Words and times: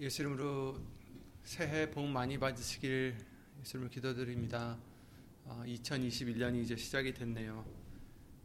예수 0.00 0.22
이름으로 0.22 0.80
새해 1.42 1.90
복 1.90 2.06
많이 2.06 2.38
받으시길 2.38 3.16
예수 3.60 3.76
이름으로 3.76 3.90
기도드립니다. 3.90 4.78
어, 5.44 5.64
2021년이 5.66 6.62
이제 6.62 6.76
시작이 6.76 7.12
됐네요. 7.14 7.66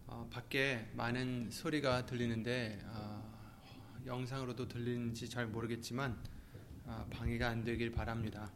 어, 0.07 0.27
밖에 0.31 0.89
많은 0.95 1.51
소리가 1.51 2.07
들리는데 2.07 2.79
어, 2.85 4.01
영상으로도 4.07 4.67
들리는지 4.67 5.29
잘 5.29 5.45
모르겠지만 5.45 6.17
어, 6.85 7.05
방해가 7.11 7.49
안 7.49 7.63
되길 7.63 7.91
바랍니다. 7.91 8.51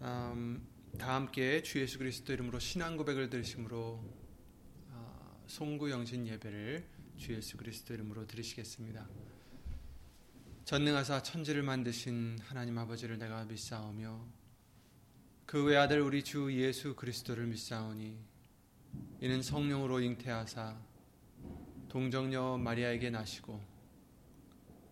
음, 0.00 0.66
다 0.98 1.14
함께 1.14 1.62
주 1.62 1.78
예수 1.78 1.98
그리스도 1.98 2.32
이름으로 2.32 2.58
신앙 2.58 2.96
고백을 2.96 3.30
드리심으로 3.30 4.02
어, 4.88 5.44
송구 5.46 5.88
영신 5.92 6.26
예배를 6.26 6.84
주 7.18 7.34
예수 7.34 7.56
그리스도 7.56 7.94
이름으로 7.94 8.26
드리시겠습니다. 8.26 9.29
전능하사 10.70 11.20
천지를 11.24 11.64
만드신 11.64 12.38
하나님 12.42 12.78
아버지를 12.78 13.18
내가 13.18 13.44
믿사오며 13.44 14.24
그 15.44 15.64
외아들 15.64 16.00
우리 16.00 16.22
주 16.22 16.48
예수 16.52 16.94
그리스도를 16.94 17.48
믿사오니 17.48 18.16
이는 19.18 19.42
성령으로 19.42 19.98
잉태하사 20.00 20.80
동정녀 21.88 22.58
마리아에게 22.58 23.10
나시고 23.10 23.60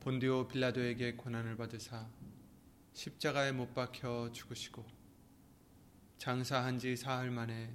본디오 0.00 0.48
빌라도에게 0.48 1.14
고난을 1.14 1.56
받으사 1.56 2.08
십자가에 2.94 3.52
못 3.52 3.72
박혀 3.72 4.32
죽으시고 4.32 4.84
장사한 6.18 6.80
지 6.80 6.96
사흘 6.96 7.30
만에 7.30 7.72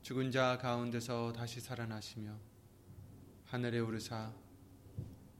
죽은 0.00 0.30
자 0.30 0.56
가운데서 0.56 1.34
다시 1.34 1.60
살아나시며 1.60 2.34
하늘에 3.44 3.80
오르사 3.80 4.45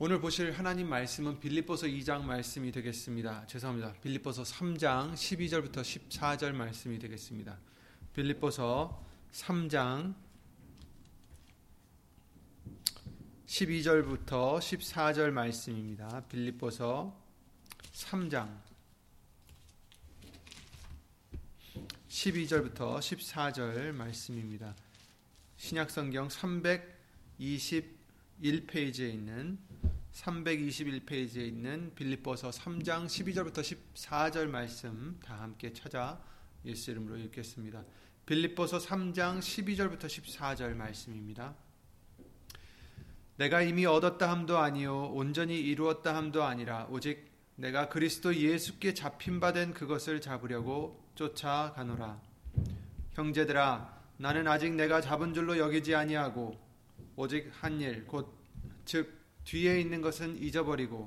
오늘 0.00 0.20
보실 0.20 0.50
하나님 0.50 0.88
말씀은 0.88 1.38
빌립보서 1.38 1.86
2장 1.86 2.24
말씀이 2.24 2.72
되겠습니다. 2.72 3.46
죄송합니다. 3.46 3.92
빌립보서 4.02 4.42
3장 4.42 5.14
12절부터 5.14 5.82
14절 5.82 6.52
말씀이 6.52 6.98
되겠습니다. 6.98 7.56
빌립보서 8.12 9.00
3장 9.30 10.16
12절부터 13.46 14.58
14절 14.58 15.30
말씀입니다. 15.30 16.24
빌립보서 16.28 17.16
3장 17.92 18.48
12절부터 22.08 22.98
14절 22.98 23.92
말씀입니다. 23.92 24.74
신약성경 25.56 26.26
321페이지에 28.42 29.12
있는 29.12 29.58
321페이지에 30.12 31.46
있는 31.46 31.92
빌립보서 31.94 32.50
3장 32.50 33.06
12절부터 33.06 33.60
14절 33.94 34.46
말씀 34.46 35.18
다 35.24 35.40
함께 35.40 35.72
찾아 35.72 36.20
예수 36.64 36.90
이름으로 36.92 37.16
읽겠습니다. 37.18 37.84
빌립보서 38.26 38.78
3장 38.78 39.38
12절부터 39.40 40.06
14절 40.06 40.74
말씀입니다. 40.74 41.54
내가 43.36 43.62
이미 43.62 43.84
얻었다 43.84 44.30
함도 44.30 44.58
아니요 44.58 45.10
온전히 45.12 45.58
이루었다 45.58 46.14
함도 46.14 46.44
아니라 46.44 46.86
오직 46.90 47.32
내가 47.56 47.88
그리스도 47.88 48.34
예수께 48.34 48.94
잡힌 48.94 49.40
바 49.40 49.52
된 49.52 49.74
그것을 49.74 50.20
잡으려고 50.20 51.04
쫓아가노라. 51.16 52.20
형제들아 53.12 54.02
나는 54.16 54.46
아직 54.46 54.72
내가 54.74 55.00
잡은 55.00 55.34
줄로 55.34 55.58
여기지 55.58 55.94
아니하고 55.94 56.63
오직 57.16 57.50
한 57.60 57.80
일 57.80 58.06
곧 58.08 58.26
즉 58.84 59.18
뒤에 59.44 59.80
있는 59.80 60.00
것은 60.00 60.36
잊어버리고 60.42 61.06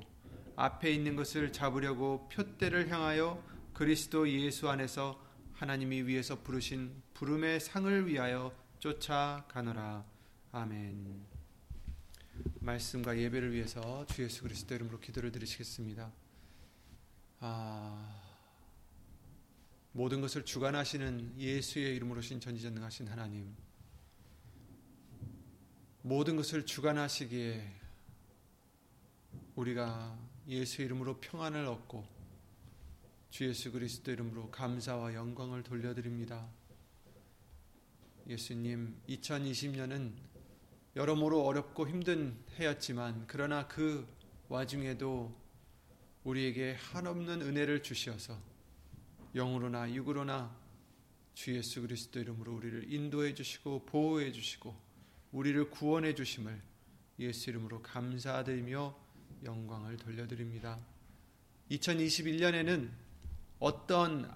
앞에 0.56 0.90
있는 0.92 1.14
것을 1.16 1.52
잡으려고 1.52 2.28
표대를 2.32 2.88
향하여 2.90 3.42
그리스도 3.74 4.28
예수 4.28 4.68
안에서 4.68 5.20
하나님이 5.54 6.02
위에서 6.02 6.42
부르신 6.42 7.02
부름의 7.14 7.60
상을 7.60 8.06
위하여 8.06 8.52
쫓아가노라. 8.78 10.04
아멘. 10.52 11.26
말씀과 12.60 13.18
예배를 13.18 13.52
위해서 13.52 14.04
주 14.06 14.22
예수 14.22 14.42
그리스도 14.42 14.74
이름으로 14.74 15.00
기도를 15.00 15.32
드리시겠습니다. 15.32 16.12
아, 17.40 18.22
모든 19.92 20.20
것을 20.20 20.44
주관하시는 20.44 21.34
예수의 21.38 21.96
이름으로 21.96 22.20
신 22.20 22.40
전지전능하신 22.40 23.08
하나님, 23.08 23.54
모든 26.02 26.36
것을 26.36 26.64
주관하시기에 26.64 27.72
우리가 29.56 30.16
예수 30.46 30.82
이름으로 30.82 31.18
평안을 31.20 31.66
얻고 31.66 32.06
주 33.30 33.48
예수 33.48 33.72
그리스도 33.72 34.12
이름으로 34.12 34.50
감사와 34.50 35.14
영광을 35.14 35.62
돌려드립니다. 35.62 36.48
예수님, 38.28 38.96
2020년은 39.08 40.12
여러모로 40.94 41.44
어렵고 41.44 41.88
힘든 41.88 42.36
해였지만 42.58 43.24
그러나 43.26 43.66
그 43.66 44.06
와중에도 44.48 45.34
우리에게 46.24 46.76
한없는 46.78 47.42
은혜를 47.42 47.82
주시어서 47.82 48.38
영으로나 49.34 49.92
육으로나 49.92 50.56
주 51.34 51.56
예수 51.56 51.82
그리스도 51.82 52.20
이름으로 52.20 52.54
우리를 52.54 52.92
인도해 52.92 53.34
주시고 53.34 53.84
보호해 53.86 54.32
주시고 54.32 54.87
우리를 55.32 55.70
구원해 55.70 56.14
주심을 56.14 56.60
예수 57.18 57.50
이름으로 57.50 57.82
감사드리며 57.82 58.96
영광을 59.44 59.96
돌려드립니다. 59.96 60.78
2021년에는 61.70 62.90
어떤 63.58 64.30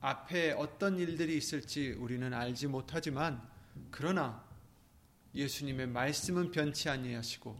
앞에 0.00 0.52
어떤 0.52 0.98
일들이 0.98 1.36
있을지 1.36 1.92
우리는 1.92 2.32
알지 2.32 2.66
못하지만 2.66 3.42
그러나 3.90 4.44
예수님의 5.34 5.88
말씀은 5.88 6.50
변치 6.50 6.88
아니하시고 6.88 7.56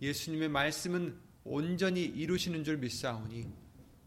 예수님의 0.00 0.48
말씀은 0.48 1.18
온전히 1.44 2.04
이루시는 2.04 2.62
줄 2.64 2.78
믿사오니 2.78 3.52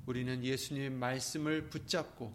우리는 0.06 0.44
예수님의 0.44 0.90
말씀을 0.92 1.70
붙잡고 1.70 2.34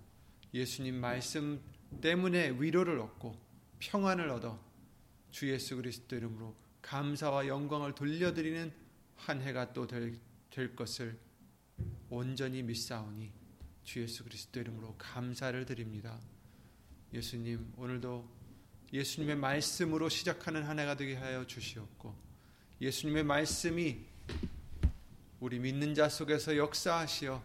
예수님 0.52 0.96
말씀 0.96 1.60
때문에 2.00 2.50
위로를 2.58 3.00
얻고 3.00 3.34
평안을 3.78 4.28
얻어 4.30 4.60
주 5.36 5.52
예수 5.52 5.76
그리스도 5.76 6.16
이름으로 6.16 6.56
감사와 6.80 7.46
영광을 7.46 7.94
돌려드리는 7.94 8.72
한 9.16 9.42
해가 9.42 9.74
또 9.74 9.86
될 9.86 10.74
것을 10.74 11.18
온전히 12.08 12.62
믿사오니 12.62 13.30
주 13.84 14.00
예수 14.00 14.24
그리스도 14.24 14.60
이름으로 14.60 14.94
감사를 14.96 15.66
드립니다. 15.66 16.18
예수님 17.12 17.70
오늘도 17.76 18.26
예수님의 18.94 19.36
말씀으로 19.36 20.08
시작하는 20.08 20.62
한 20.62 20.78
해가 20.78 20.96
되게 20.96 21.14
하여 21.16 21.46
주시옵고 21.46 22.14
예수님의 22.80 23.24
말씀이 23.24 24.06
우리 25.38 25.58
믿는 25.58 25.94
자 25.94 26.08
속에서 26.08 26.56
역사하시어 26.56 27.44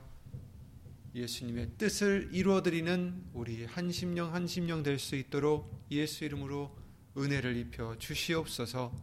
예수님의 1.14 1.72
뜻을 1.78 2.30
이루어드리는 2.32 3.32
우리 3.34 3.66
한심령 3.66 4.34
한심령 4.34 4.82
될 4.82 4.98
수 4.98 5.18
있도록 5.18 5.86
예수 5.92 6.24
이름으로 6.24 6.80
은혜를 7.18 7.58
입혀 7.58 7.98
주시옵소서 7.98 8.94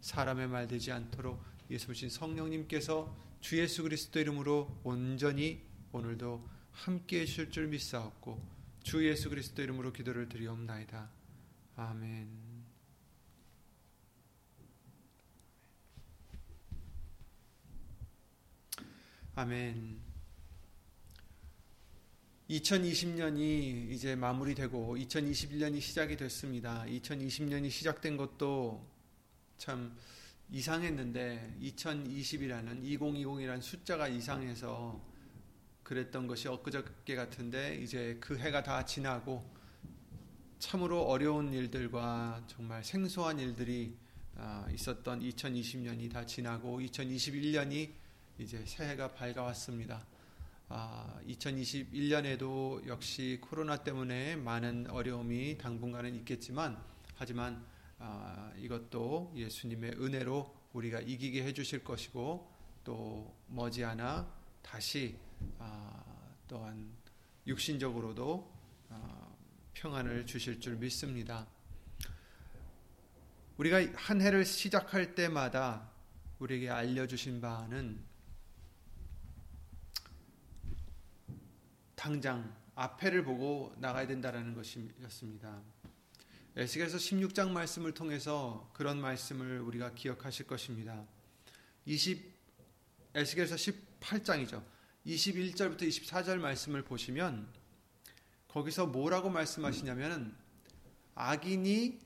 사람의 0.00 0.48
말 0.48 0.68
되지 0.68 0.92
않도록 0.92 1.42
예수신 1.70 2.08
성령님께서 2.08 3.14
주 3.40 3.58
예수 3.58 3.82
그리스도 3.82 4.20
이름으로 4.20 4.80
온전히 4.84 5.62
오늘도 5.92 6.48
함께 6.72 7.20
해주실 7.20 7.50
줄 7.50 7.68
믿사옵고 7.68 8.40
주 8.82 9.06
예수 9.06 9.28
그리스도 9.28 9.62
이름으로 9.62 9.92
기도를 9.92 10.28
드리옵나이다. 10.28 11.10
아멘. 11.76 12.28
아멘. 19.34 20.07
2020년이 22.50 23.90
이제 23.90 24.16
마무리되고 24.16 24.96
2021년이 24.96 25.82
시작이 25.82 26.16
됐습니다. 26.16 26.82
2020년이 26.88 27.70
시작된 27.70 28.16
것도 28.16 28.86
참 29.58 29.94
이상했는데 30.50 31.56
2020이라는 31.60 32.82
2020이라는 32.84 33.60
숫자가 33.60 34.08
이상해서 34.08 34.98
그랬던 35.82 36.26
것이 36.26 36.48
엊그저께 36.48 37.16
같은데 37.16 37.76
이제 37.82 38.16
그 38.18 38.38
해가 38.38 38.62
다 38.62 38.82
지나고 38.82 39.44
참으로 40.58 41.02
어려운 41.02 41.52
일들과 41.52 42.42
정말 42.46 42.82
생소한 42.82 43.38
일들이 43.38 43.94
아, 44.36 44.66
있었던 44.72 45.20
2020년이 45.20 46.10
다 46.10 46.24
지나고 46.24 46.80
2021년이 46.80 47.90
이제 48.38 48.64
새해가 48.64 49.12
밝아왔습니다. 49.12 50.06
2021년에도 50.68 52.84
아, 52.84 52.88
역시 52.88 53.38
코로나 53.40 53.82
때문에 53.82 54.36
많은 54.36 54.90
어려움이 54.90 55.56
당분간은 55.58 56.14
있겠지만 56.16 56.82
하지만 57.16 57.64
아, 57.98 58.52
이것도 58.56 59.32
예수님의 59.34 59.92
은혜로 59.92 60.54
우리가 60.74 61.00
이기게 61.00 61.42
해주실 61.44 61.84
것이고 61.84 62.52
또 62.84 63.34
머지않아 63.48 64.30
다시 64.62 65.16
또한 66.46 66.90
육신적으로도 67.46 68.52
평안을 69.74 70.26
주실 70.26 70.60
줄 70.60 70.76
믿습니다. 70.76 71.46
우리가 73.56 73.80
한 73.94 74.20
해를 74.20 74.44
시작할 74.44 75.14
때마다 75.14 75.90
우리에게 76.38 76.70
알려주신 76.70 77.40
바는 77.40 78.07
당장 81.98 82.54
앞에를 82.76 83.24
보고 83.24 83.74
나가야 83.78 84.06
된다라는 84.06 84.54
것이었습니다. 84.54 85.60
에스겔서 86.56 86.96
16장 86.96 87.50
말씀을 87.50 87.92
통해서 87.92 88.70
그런 88.72 89.00
말씀을 89.00 89.60
우리가 89.60 89.94
기억하실 89.94 90.46
것입니다. 90.46 91.04
20 91.86 92.38
에스겔서 93.14 93.56
18장이죠. 93.56 94.62
21절부터 95.06 95.82
24절 95.82 96.38
말씀을 96.38 96.82
보시면 96.82 97.48
거기서 98.46 98.86
뭐라고 98.86 99.28
말씀하시냐면 99.28 100.36
악인이 101.16 101.98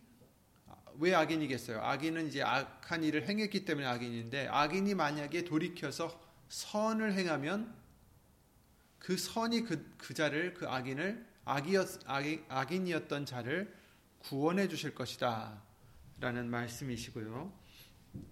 왜 1.01 1.15
악인이겠어요? 1.15 1.83
악인은 1.83 2.29
이제 2.29 2.43
악한 2.43 3.05
일을 3.05 3.29
행했기 3.29 3.67
때문에 3.67 3.87
악인인데 3.87 4.49
악인이 4.49 4.95
만약에 4.95 5.45
돌이켜서 5.45 6.19
선을 6.49 7.13
행하면 7.13 7.82
그 9.03 9.17
선이 9.17 9.63
그, 9.63 9.93
그 9.99 10.15
자를 10.15 10.55
그 10.55 10.69
악인을 10.69 11.27
악이었, 11.45 12.01
악이, 12.07 12.45
악인이었던 12.49 13.27
자를 13.27 13.75
구원해 14.21 14.69
주실 14.69 14.95
것이다 14.95 15.61
라는 16.21 16.49
말씀이시고요. 16.49 17.53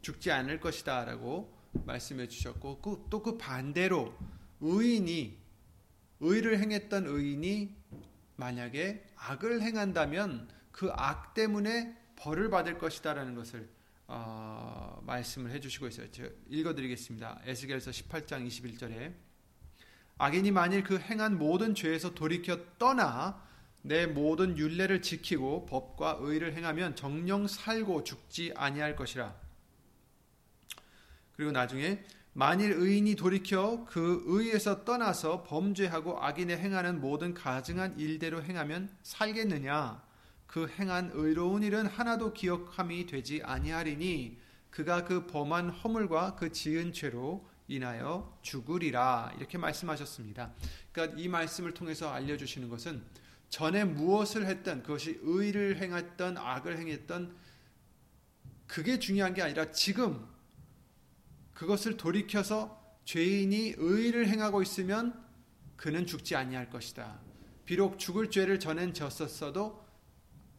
죽지 0.00 0.30
않을 0.30 0.60
것이다 0.60 1.04
라고 1.06 1.52
말씀해 1.72 2.28
주셨고 2.28 3.08
또그 3.10 3.32
그 3.32 3.36
반대로 3.36 4.16
의인이 4.60 5.36
의를 6.20 6.60
행했던 6.60 7.06
의인이 7.06 7.74
만약에 8.36 9.04
악을 9.16 9.62
행한다면 9.62 10.48
그 10.70 10.92
악 10.94 11.34
때문에 11.34 11.98
벌을 12.14 12.48
받을 12.48 12.78
것이다라는 12.78 13.34
것을 13.34 13.68
어, 14.06 15.02
말씀을 15.04 15.50
해주시고 15.50 15.88
있어요. 15.88 16.06
읽어드리겠습니다. 16.48 17.40
에스겔서 17.44 17.90
18장 17.90 18.46
21절에 18.46 19.29
악인이 20.20 20.50
만일 20.50 20.84
그 20.84 20.98
행한 20.98 21.38
모든 21.38 21.74
죄에서 21.74 22.12
돌이켜 22.12 22.58
떠나 22.78 23.42
내 23.80 24.04
모든 24.04 24.58
윤례를 24.58 25.00
지키고 25.00 25.64
법과 25.64 26.18
의를 26.20 26.54
행하면 26.54 26.94
정령 26.94 27.46
살고 27.46 28.04
죽지 28.04 28.52
아니할 28.54 28.96
것이라. 28.96 29.34
그리고 31.32 31.52
나중에 31.52 32.04
만일 32.34 32.72
의인이 32.72 33.16
돌이켜 33.16 33.86
그 33.88 34.22
의에서 34.26 34.84
떠나서 34.84 35.44
범죄하고 35.44 36.22
악인의 36.22 36.58
행하는 36.58 37.00
모든 37.00 37.32
가증한 37.32 37.98
일대로 37.98 38.42
행하면 38.42 38.90
살겠느냐? 39.02 40.02
그 40.46 40.68
행한 40.68 41.12
의로운 41.14 41.62
일은 41.62 41.86
하나도 41.86 42.34
기억함이 42.34 43.06
되지 43.06 43.40
아니하리니 43.42 44.36
그가 44.68 45.06
그 45.06 45.26
범한 45.26 45.70
허물과 45.70 46.34
그 46.34 46.52
지은 46.52 46.92
죄로 46.92 47.48
인하여 47.70 48.38
죽으리라 48.42 49.32
이렇게 49.38 49.56
말씀하셨습니다. 49.56 50.52
그러니까 50.92 51.18
이 51.18 51.28
말씀을 51.28 51.72
통해서 51.72 52.10
알려주시는 52.10 52.68
것은 52.68 53.02
전에 53.48 53.84
무엇을 53.84 54.46
했던 54.46 54.82
그것이 54.82 55.18
의를 55.22 55.76
행했던 55.78 56.36
악을 56.36 56.78
행했던 56.78 57.36
그게 58.66 58.98
중요한 58.98 59.34
게 59.34 59.42
아니라 59.42 59.70
지금 59.70 60.28
그것을 61.54 61.96
돌이켜서 61.96 62.80
죄인이 63.04 63.74
의를 63.76 64.28
행하고 64.28 64.62
있으면 64.62 65.24
그는 65.76 66.06
죽지 66.06 66.36
아니할 66.36 66.70
것이다. 66.70 67.20
비록 67.64 67.98
죽을 67.98 68.30
죄를 68.30 68.60
전엔 68.60 68.94
졌었어도 68.94 69.84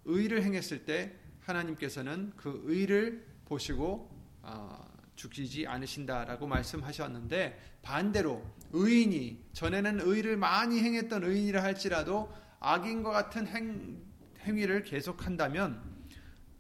의를 0.06 0.44
행했을 0.44 0.86
때 0.86 1.16
하나님께서는 1.42 2.34
그 2.36 2.62
의를 2.66 3.26
보시고 3.46 4.10
어, 4.42 4.91
죽이지 5.16 5.68
않으신다라고 5.68 6.48
말씀하셨는데 6.48 7.80
반대로 7.82 8.44
의인이 8.72 9.50
전에는 9.54 10.02
의를 10.02 10.38
많이 10.38 10.80
행했던 10.80 11.24
의인이라 11.24 11.64
할지라도 11.64 12.32
악인과 12.60 13.12
같은 13.12 13.48
행, 13.48 14.02
행위를 14.42 14.84
계속한다면 14.84 15.82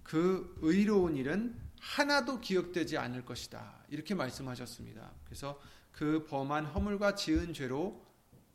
그 0.03 0.55
의로운 0.61 1.15
일은 1.15 1.55
하나도 1.79 2.41
기억되지 2.41 2.97
않을 2.97 3.25
것이다. 3.25 3.85
이렇게 3.89 4.13
말씀하셨습니다. 4.13 5.11
그래서 5.25 5.59
그 5.91 6.25
범한 6.25 6.65
허물과 6.65 7.15
지은 7.15 7.53
죄로 7.53 8.05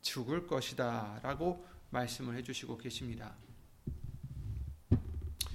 죽을 0.00 0.46
것이다. 0.46 1.20
라고 1.22 1.66
말씀을 1.90 2.36
해주시고 2.36 2.78
계십니다. 2.78 3.34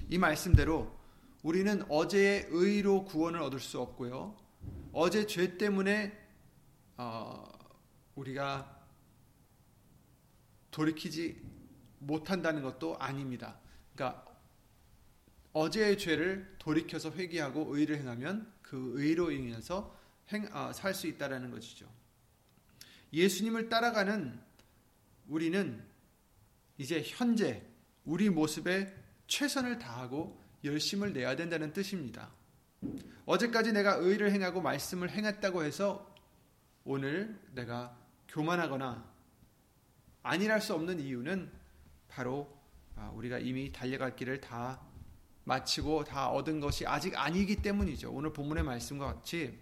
이 0.09 0.17
말씀대로 0.17 1.00
우리는 1.43 1.83
어제의 1.89 2.47
의로 2.49 3.03
구원을 3.05 3.41
얻을 3.41 3.59
수 3.59 3.79
없고요. 3.79 4.38
어제 4.93 5.25
죄 5.25 5.57
때문에 5.57 6.17
어, 6.97 7.51
우리가 8.15 8.79
돌이키지 10.69 11.41
못한다는 11.99 12.61
것도 12.61 12.97
아닙니다. 12.97 13.59
그러니까 13.93 14.25
어제의 15.53 15.97
죄를 15.97 16.55
돌이켜서 16.59 17.11
회개하고 17.11 17.75
의를 17.75 17.97
행하면 17.97 18.51
그 18.61 18.94
의로 18.95 19.31
인해서 19.31 19.97
아, 20.51 20.71
살수 20.71 21.07
있다라는 21.07 21.51
것이죠. 21.51 21.89
예수님을 23.11 23.68
따라가는 23.68 24.39
우리는 25.27 25.83
이제 26.77 27.04
현재 27.06 27.63
우리 28.06 28.30
모습에 28.30 28.95
최선을 29.27 29.77
다하고 29.77 30.41
열심을 30.63 31.13
내야 31.13 31.35
된다는 31.35 31.73
뜻입니다. 31.73 32.30
어제까지 33.25 33.71
내가 33.73 33.95
의를 33.95 34.31
행하고 34.31 34.61
말씀을 34.61 35.09
행했다고 35.09 35.63
해서 35.63 36.13
오늘 36.83 37.39
내가 37.53 37.95
교만하거나 38.27 39.06
아니랄 40.23 40.61
수 40.61 40.73
없는 40.73 40.99
이유는 40.99 41.51
바로 42.07 42.51
아, 42.95 43.11
우리가 43.15 43.39
이미 43.39 43.71
달려갈 43.71 44.15
길을 44.15 44.41
다 44.41 44.81
마치고 45.44 46.03
다 46.03 46.30
얻은 46.30 46.59
것이 46.59 46.85
아직 46.85 47.18
아니기 47.18 47.57
때문이죠. 47.57 48.11
오늘 48.11 48.31
본문의 48.33 48.63
말씀과 48.63 49.06
같이 49.13 49.57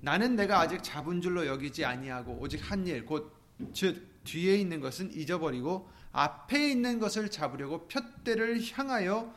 나는 0.00 0.34
내가 0.34 0.60
아직 0.60 0.82
잡은 0.82 1.20
줄로 1.20 1.46
여기지 1.46 1.84
아니하고 1.84 2.38
오직 2.40 2.58
한 2.70 2.84
일 2.86 3.06
곧 3.06 3.44
즉 3.72 4.24
뒤에 4.24 4.56
있는 4.56 4.80
것은 4.80 5.12
잊어버리고 5.14 5.88
앞에 6.12 6.70
있는 6.70 6.98
것을 6.98 7.30
잡으려고 7.30 7.86
푯대를 7.88 8.60
향하여 8.72 9.32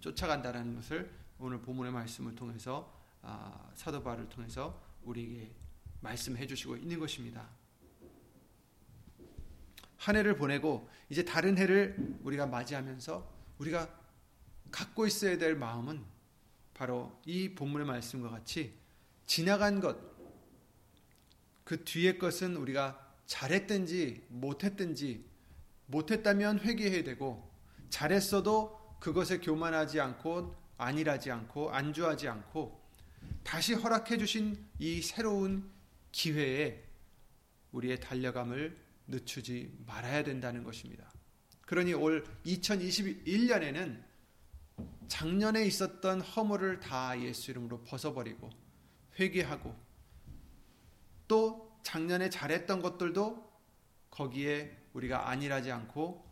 쫓아간다라는 0.00 0.76
것을 0.76 1.10
오늘 1.38 1.60
본문의 1.60 1.92
말씀을 1.92 2.34
통해서 2.34 2.92
아, 3.22 3.70
사도 3.74 4.02
바를 4.02 4.28
통해서 4.28 4.80
우리에게 5.02 5.52
말씀해 6.00 6.46
주시고 6.46 6.76
있는 6.76 6.98
것입니다. 6.98 7.48
한 9.96 10.16
해를 10.16 10.36
보내고 10.36 10.88
이제 11.10 11.24
다른 11.24 11.58
해를 11.58 12.16
우리가 12.22 12.46
맞이하면서 12.46 13.28
우리가 13.58 13.88
갖고 14.70 15.06
있어야 15.06 15.38
될 15.38 15.56
마음은 15.56 16.04
바로 16.74 17.20
이 17.24 17.54
본문의 17.54 17.86
말씀과 17.86 18.30
같이 18.30 18.78
지나간 19.26 19.80
것, 19.80 19.98
그 21.64 21.84
뒤의 21.84 22.18
것은 22.18 22.56
우리가 22.56 23.06
잘했든지 23.26 24.26
못했든지 24.28 25.24
못했다면 25.86 26.60
회개해야 26.60 27.02
되고 27.04 27.50
잘했어도 27.90 28.77
그것에 29.00 29.38
교만하지 29.38 30.00
않고 30.00 30.54
안일하지 30.76 31.30
않고 31.30 31.70
안주하지 31.70 32.28
않고 32.28 32.80
다시 33.42 33.74
허락해 33.74 34.18
주신 34.18 34.68
이 34.78 35.02
새로운 35.02 35.70
기회에 36.12 36.84
우리의 37.72 38.00
달려감을 38.00 38.76
늦추지 39.06 39.76
말아야 39.86 40.22
된다는 40.22 40.64
것입니다. 40.64 41.10
그러니 41.62 41.94
올 41.94 42.24
2021년에는 42.46 44.02
작년에 45.08 45.64
있었던 45.66 46.20
허물을 46.20 46.80
다 46.80 47.20
예수 47.20 47.50
이름으로 47.50 47.82
벗어버리고 47.82 48.50
회개하고 49.18 49.74
또 51.26 51.78
작년에 51.82 52.30
잘했던 52.30 52.82
것들도 52.82 53.48
거기에 54.10 54.76
우리가 54.92 55.28
안일하지 55.28 55.72
않고 55.72 56.26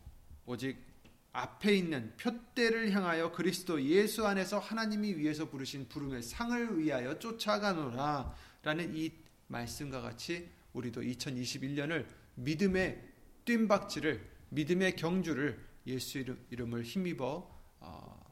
오직 0.45 0.86
앞에 1.33 1.75
있는 1.75 2.15
표대를 2.17 2.91
향하여 2.91 3.31
그리스도 3.31 3.81
예수 3.83 4.25
안에서 4.25 4.59
하나님이 4.59 5.17
위해서 5.17 5.49
부르신 5.49 5.87
부름의 5.87 6.23
상을 6.23 6.79
위하여 6.79 7.19
쫓아가노라 7.19 8.35
라는 8.63 8.95
이 8.95 9.11
말씀과 9.47 10.01
같이 10.01 10.49
우리도 10.73 11.01
2021년을 11.01 12.07
믿음의 12.35 13.13
뜀박질을 13.45 14.37
믿음의 14.49 14.95
경주를 14.95 15.65
예수 15.85 16.23
이름을 16.49 16.83
힘입어 16.83 17.49
어, 17.79 18.27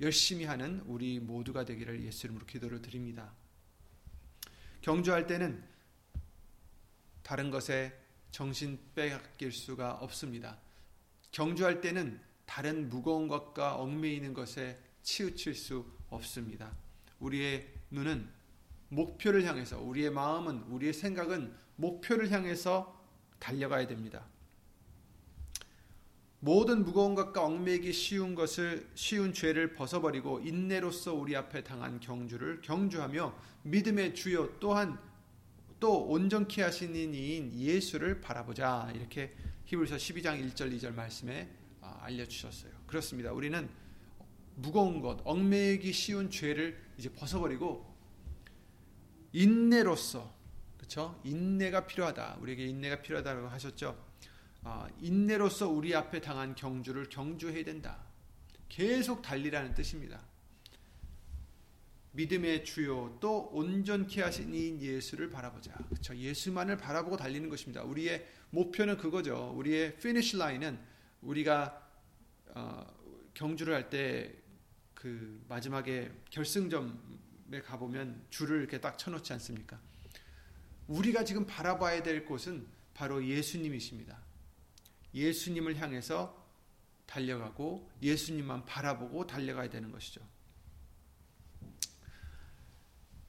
열심히 0.00 0.44
하는 0.44 0.82
우리 0.86 1.20
모두가 1.20 1.64
되기를 1.64 2.02
예수 2.04 2.26
이름으로 2.26 2.44
기도를 2.46 2.82
드립니다. 2.82 3.32
경주할 4.80 5.26
때는 5.26 5.64
다른 7.22 7.50
것에 7.50 7.98
정신 8.30 8.78
빼앗길 8.94 9.52
수가 9.52 9.94
없습니다. 9.94 10.58
경주할 11.32 11.80
때는 11.80 12.20
다른 12.46 12.88
무거운 12.88 13.28
것과 13.28 13.76
얽매이는 13.76 14.34
것에 14.34 14.78
치우칠 15.02 15.54
수 15.54 15.84
없습니다. 16.10 16.70
우리의 17.18 17.66
눈은 17.90 18.28
목표를 18.88 19.44
향해서 19.44 19.80
우리의 19.80 20.10
마음은 20.10 20.64
우리의 20.64 20.92
생각은 20.92 21.54
목표를 21.76 22.30
향해서 22.30 23.02
달려가야 23.38 23.86
됩니다. 23.86 24.26
모든 26.40 26.84
무거운 26.84 27.14
것과 27.14 27.44
얽매이기 27.44 27.92
쉬운 27.92 28.34
것을 28.34 28.90
쉬운 28.94 29.32
죄를 29.32 29.74
벗어버리고 29.74 30.40
인내로서 30.40 31.14
우리 31.14 31.36
앞에 31.36 31.62
당한 31.62 32.00
경주를 32.00 32.60
경주하며 32.60 33.34
믿음의 33.62 34.14
주요 34.14 34.58
또한 34.58 34.98
또 35.78 36.04
온전케 36.08 36.62
하시는 36.62 37.14
이인 37.14 37.52
예수를 37.54 38.20
바라보자 38.20 38.90
이렇게 38.94 39.34
히브리서 39.72 39.96
12장 39.96 40.52
1절 40.52 40.78
2절 40.78 40.92
말씀에 40.92 41.48
아, 41.80 41.98
알려주셨어요. 42.02 42.72
그렇습니다. 42.86 43.32
우리는 43.32 43.70
무거운 44.54 45.00
것, 45.00 45.20
얽매이기 45.24 45.94
쉬운 45.94 46.30
죄를 46.30 46.78
이제 46.98 47.10
벗어버리고 47.10 47.90
인내로서 49.32 50.30
그렇죠? 50.76 51.18
인내가 51.24 51.86
필요하다. 51.86 52.36
우리에게 52.42 52.66
인내가 52.66 53.00
필요하다고 53.00 53.48
하셨죠. 53.48 53.98
어, 54.62 54.86
인내로서 55.00 55.70
우리 55.70 55.94
앞에 55.94 56.20
당한 56.20 56.54
경주를 56.54 57.08
경주해야 57.08 57.64
된다. 57.64 58.04
계속 58.68 59.22
달리라는 59.22 59.72
뜻입니다. 59.72 60.20
믿음의 62.12 62.64
주요 62.64 63.16
또 63.20 63.48
온전케 63.52 64.22
하신 64.22 64.54
이 64.54 64.80
예수를 64.80 65.30
바라보자. 65.30 65.72
그렇죠? 65.88 66.14
예수만을 66.16 66.76
바라보고 66.76 67.16
달리는 67.16 67.48
것입니다. 67.48 67.82
우리의 67.82 68.26
목표는 68.50 68.98
그거죠. 68.98 69.52
우리의 69.56 69.96
finish 69.98 70.36
line은 70.36 70.78
우리가 71.22 71.88
어, 72.54 72.86
경주를 73.34 73.74
할 73.74 73.88
때 73.90 74.42
그 75.02 75.44
마지막에 75.48 76.12
결승점에 76.30 77.60
가보면 77.64 78.24
줄을 78.30 78.60
이렇게 78.60 78.80
딱 78.80 78.96
쳐놓지 78.96 79.32
않습니까? 79.32 79.80
우리가 80.86 81.24
지금 81.24 81.44
바라봐야 81.44 82.04
될 82.04 82.24
곳은 82.24 82.68
바로 82.94 83.24
예수님이십니다. 83.26 84.16
예수님을 85.12 85.76
향해서 85.76 86.40
달려가고 87.04 87.90
예수님만 88.00 88.64
바라보고 88.64 89.26
달려가야 89.26 89.70
되는 89.70 89.90
것이죠. 89.90 90.20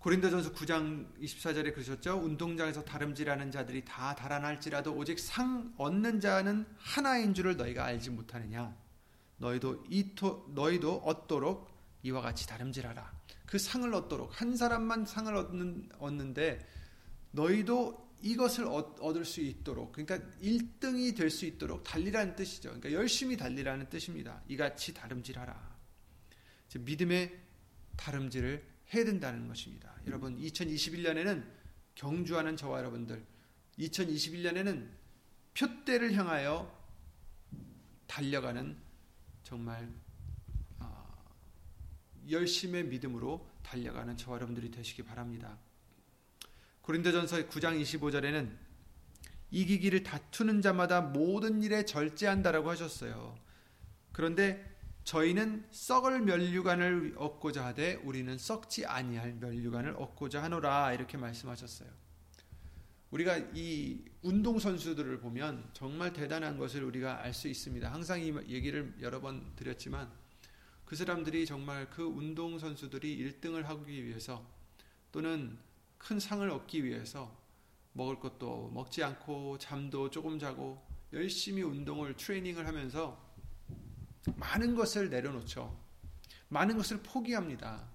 고린도전서 0.04 0.52
9장 0.52 1.18
24절에 1.22 1.74
그러셨죠. 1.74 2.20
운동장에서 2.22 2.84
다름질하는 2.84 3.52
자들이 3.52 3.86
다 3.86 4.14
달아날지라도 4.14 4.94
오직 4.94 5.18
상 5.18 5.74
얻는 5.78 6.20
자는 6.20 6.66
하나인 6.78 7.34
줄을 7.34 7.56
너희가 7.56 7.86
알지 7.86 8.10
못하느냐. 8.10 8.76
너희도 9.38 9.86
이토 9.90 10.52
너희도 10.54 11.04
얻도록 11.06 11.72
이와 12.04 12.20
같이 12.20 12.46
다름질하라. 12.46 13.14
그 13.46 13.58
상을 13.58 13.94
얻도록 13.94 14.42
한 14.42 14.58
사람만 14.58 15.06
상을 15.06 15.34
얻는 15.34 15.92
얻는데 16.00 16.68
너희도 17.32 18.18
이것을 18.22 18.66
얻 18.68 19.16
을 19.16 19.24
수 19.24 19.40
있도록 19.40 19.94
그러니까 19.94 20.20
1등이 20.42 21.16
될 21.16 21.30
수 21.30 21.46
있도록 21.46 21.86
달리라는 21.86 22.36
뜻이죠. 22.36 22.72
그러니까 22.72 22.92
열심히 22.92 23.38
달리라는 23.38 23.88
뜻입니다. 23.90 24.42
이같이 24.50 24.94
다름질하라. 24.94 25.78
믿음의 26.82 27.40
다름질을 27.96 28.73
해야 28.94 29.04
된다는 29.06 29.48
것입니다. 29.48 29.94
여러분 30.08 30.38
2021년에는 30.40 31.44
경주하는 31.96 32.58
저와 32.58 32.80
여러분들 32.80 33.26
2021년에는 33.80 34.88
표대를 35.54 36.14
향하여 36.14 36.84
달려가는 38.08 38.78
정말 39.44 39.92
어, 40.80 41.26
열심의 42.30 42.86
믿음으로 42.86 43.50
달려가는 43.64 44.18
저와 44.18 44.38
여러분들이 44.38 44.72
되시기 44.72 45.04
바랍니다. 45.04 45.58
고린도전서 46.82 47.48
9장 47.48 47.82
25절에는 47.82 48.56
이기기를 49.52 50.04
다투는 50.04 50.62
자마다 50.62 51.02
모든 51.02 51.62
일에 51.62 51.86
절제한다라고 51.86 52.70
하셨어요. 52.70 53.38
그런데 54.12 54.73
저희는 55.04 55.66
썩을 55.72 56.22
면류관을 56.22 57.16
얻고자 57.18 57.66
하되 57.66 57.96
우리는 58.04 58.38
썩지 58.38 58.86
아니할 58.86 59.34
면류관을 59.34 59.96
얻고자 59.98 60.42
하노라 60.44 60.94
이렇게 60.94 61.18
말씀하셨어요. 61.18 61.90
우리가 63.12 63.38
이 63.54 64.04
운동 64.24 64.58
선수들을 64.58 65.20
보면 65.20 65.70
정말 65.74 66.14
대단한 66.14 66.58
것을 66.58 66.84
우리가 66.84 67.22
알 67.22 67.34
수 67.34 67.48
있습니다. 67.48 67.92
항상 67.92 68.20
이 68.22 68.34
얘기를 68.48 68.96
여러 69.02 69.22
번 69.22 69.54
드렸지만 69.56 70.12
그 70.86 70.96
사람들이 70.96 71.46
정말 71.46 71.90
그 71.90 72.04
운동 72.04 72.58
선수들이 72.58 73.18
1등을 73.18 73.64
하기 73.64 74.04
위해서 74.04 74.46
또는 75.12 75.58
큰 75.98 76.20
상을 76.20 76.50
얻기 76.50 76.84
위해서 76.84 77.38
먹을 77.92 78.20
것도 78.20 78.72
먹지 78.74 79.04
않고 79.04 79.58
잠도 79.60 80.10
조금 80.10 80.40
자고 80.40 80.82
열심히 81.12 81.62
운동을 81.62 82.16
트레이닝을 82.16 82.66
하면서 82.66 83.33
많은 84.36 84.76
것을 84.76 85.10
내려놓죠. 85.10 85.78
많은 86.50 86.78
것을 86.78 87.02
포기합니다. 87.04 87.88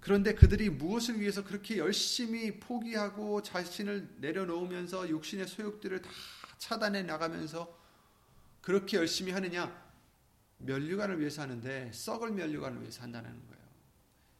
그런데 0.00 0.34
그들이 0.34 0.70
무엇을 0.70 1.20
위해서 1.20 1.44
그렇게 1.44 1.78
열심히 1.78 2.58
포기하고 2.58 3.42
자신을 3.42 4.16
내려놓으면서 4.18 5.08
육신의 5.08 5.46
소욕들을 5.46 6.02
다 6.02 6.10
차단해 6.58 7.02
나가면서 7.02 7.78
그렇게 8.60 8.96
열심히 8.96 9.32
하느냐? 9.32 9.90
면류관을 10.58 11.20
위해서 11.20 11.42
하는데 11.42 11.90
썩을 11.92 12.32
면류관을 12.32 12.80
위해서 12.80 13.02
한다는 13.02 13.30
거예요. 13.46 13.60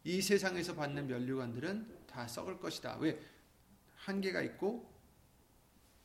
이 0.05 0.21
세상에서 0.21 0.75
받는 0.75 1.07
면류관들은 1.07 2.07
다 2.07 2.27
썩을 2.27 2.59
것이다. 2.59 2.97
왜? 2.99 3.21
한계가 3.97 4.43
있고 4.43 4.91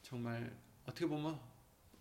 정말 0.01 0.55
어떻게 0.85 1.05
보면 1.05 1.39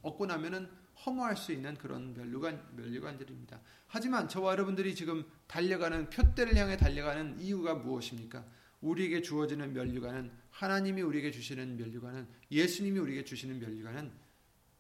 얻고 0.03 0.27
나면은 0.27 0.84
허무할 1.05 1.37
수 1.37 1.53
있는 1.53 1.75
그런 1.77 2.15
면류관 2.15 2.77
면류관들입니다. 2.77 3.61
하지만 3.87 4.29
저와 4.29 4.53
여러분들이 4.53 4.95
지금 4.95 5.25
달려가는 5.47 6.11
표대를 6.11 6.57
향해 6.57 6.77
달려가는 6.77 7.41
이유가 7.41 7.75
무엇입니까? 7.75 8.45
우리에게 8.81 9.23
주어지는 9.23 9.73
면류관은 9.73 10.31
하나님이 10.51 11.03
우리에게 11.03 11.31
주시는 11.31 11.77
면류관은 11.77 12.29
예수님이 12.51 12.99
우리에게 12.99 13.25
주시는 13.25 13.59
면류관은 13.59 14.13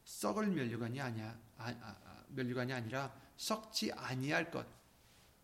썩을 0.04 0.48
면류관이 0.48 1.00
아니야. 1.00 1.38
아, 1.56 1.68
아, 1.68 1.96
아, 2.04 2.24
면류관이 2.28 2.72
아니라 2.72 3.14
썩지 3.36 3.92
아니할 3.92 4.50
것. 4.50 4.66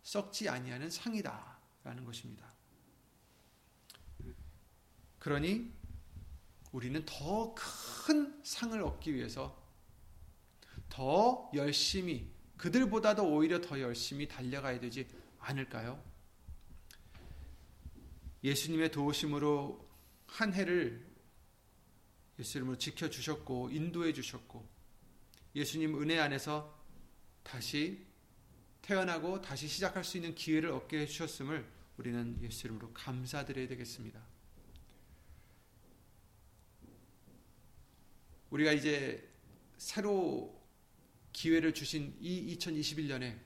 썩지 0.03 0.49
아니하는 0.49 0.91
상이다. 0.91 1.59
라는 1.83 2.05
것입니다. 2.05 2.53
그러니 5.19 5.73
우리는 6.73 7.03
더 7.07 7.55
큰 7.55 8.41
상을 8.43 8.83
얻기 8.83 9.15
위해서 9.15 9.60
더 10.91 11.51
열심히 11.55 12.31
그들보다도 12.59 13.27
오히려 13.27 13.61
더 13.63 13.81
열심히 13.81 14.29
달려가야 14.29 14.79
되지 14.81 15.09
않을까요? 15.39 16.03
예수님의 18.45 18.91
도우심으로 18.91 19.89
한 20.27 20.53
해를 20.53 21.07
예수님으로 22.39 22.77
지켜주셨고 22.77 23.71
인도해 23.71 24.13
주셨고 24.13 24.69
예수님 25.55 26.01
은혜 26.03 26.19
안에서 26.19 26.79
다시 27.43 28.07
태어나고 28.83 29.41
다시 29.41 29.69
시작할 29.69 30.05
수 30.05 30.17
있는 30.19 30.35
기회를 30.35 30.71
얻게 30.71 31.01
해주셨음을 31.01 31.67
우리는 31.97 32.39
예수 32.43 32.67
이름으로 32.67 32.93
감사드려야 32.93 33.69
되겠습니다. 33.69 34.21
우리가 38.51 38.73
이제 38.73 39.29
새로 39.77 40.60
기회를 41.33 41.75
주신 41.75 42.17
이 42.21 42.57
2021년에 42.57 43.39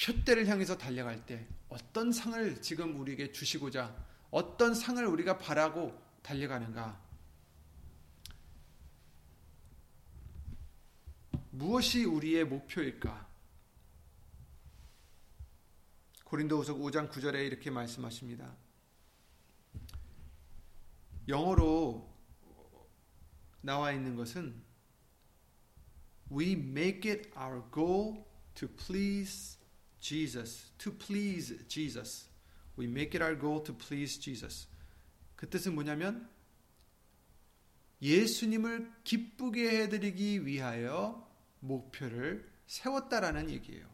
표대를 0.00 0.46
향해서 0.46 0.76
달려갈 0.78 1.24
때 1.24 1.46
어떤 1.68 2.12
상을 2.12 2.60
지금 2.60 2.98
우리에게 3.00 3.32
주시고자 3.32 3.94
어떤 4.30 4.74
상을 4.74 5.04
우리가 5.04 5.38
바라고 5.38 6.00
달려가는가? 6.22 7.00
무엇이 11.50 12.04
우리의 12.04 12.44
목표일까? 12.46 13.30
고린도후서 16.24 16.74
5장 16.76 17.10
9절에 17.10 17.46
이렇게 17.46 17.70
말씀하십니다. 17.70 18.56
영어로 21.28 22.10
나와 23.60 23.92
있는 23.92 24.16
것은 24.16 24.71
We 26.32 26.52
make 26.52 27.04
it 27.04 27.30
our 27.36 27.62
goal 27.70 28.24
to 28.54 28.66
please 28.66 29.58
Jesus. 30.00 30.72
To 30.78 30.90
please 30.90 31.54
Jesus. 31.68 32.28
We 32.76 32.86
make 32.86 33.14
it 33.14 33.22
our 33.22 33.38
goal 33.38 33.62
to 33.64 33.74
please 33.74 34.18
Jesus. 34.18 34.66
그 35.36 35.48
뜻은 35.48 35.74
뭐냐면 35.74 36.28
예수님을 38.00 38.90
기쁘게 39.04 39.82
해드리기 39.82 40.46
위하여 40.46 41.30
목표를 41.60 42.50
세웠다라는 42.66 43.50
얘기예요. 43.50 43.86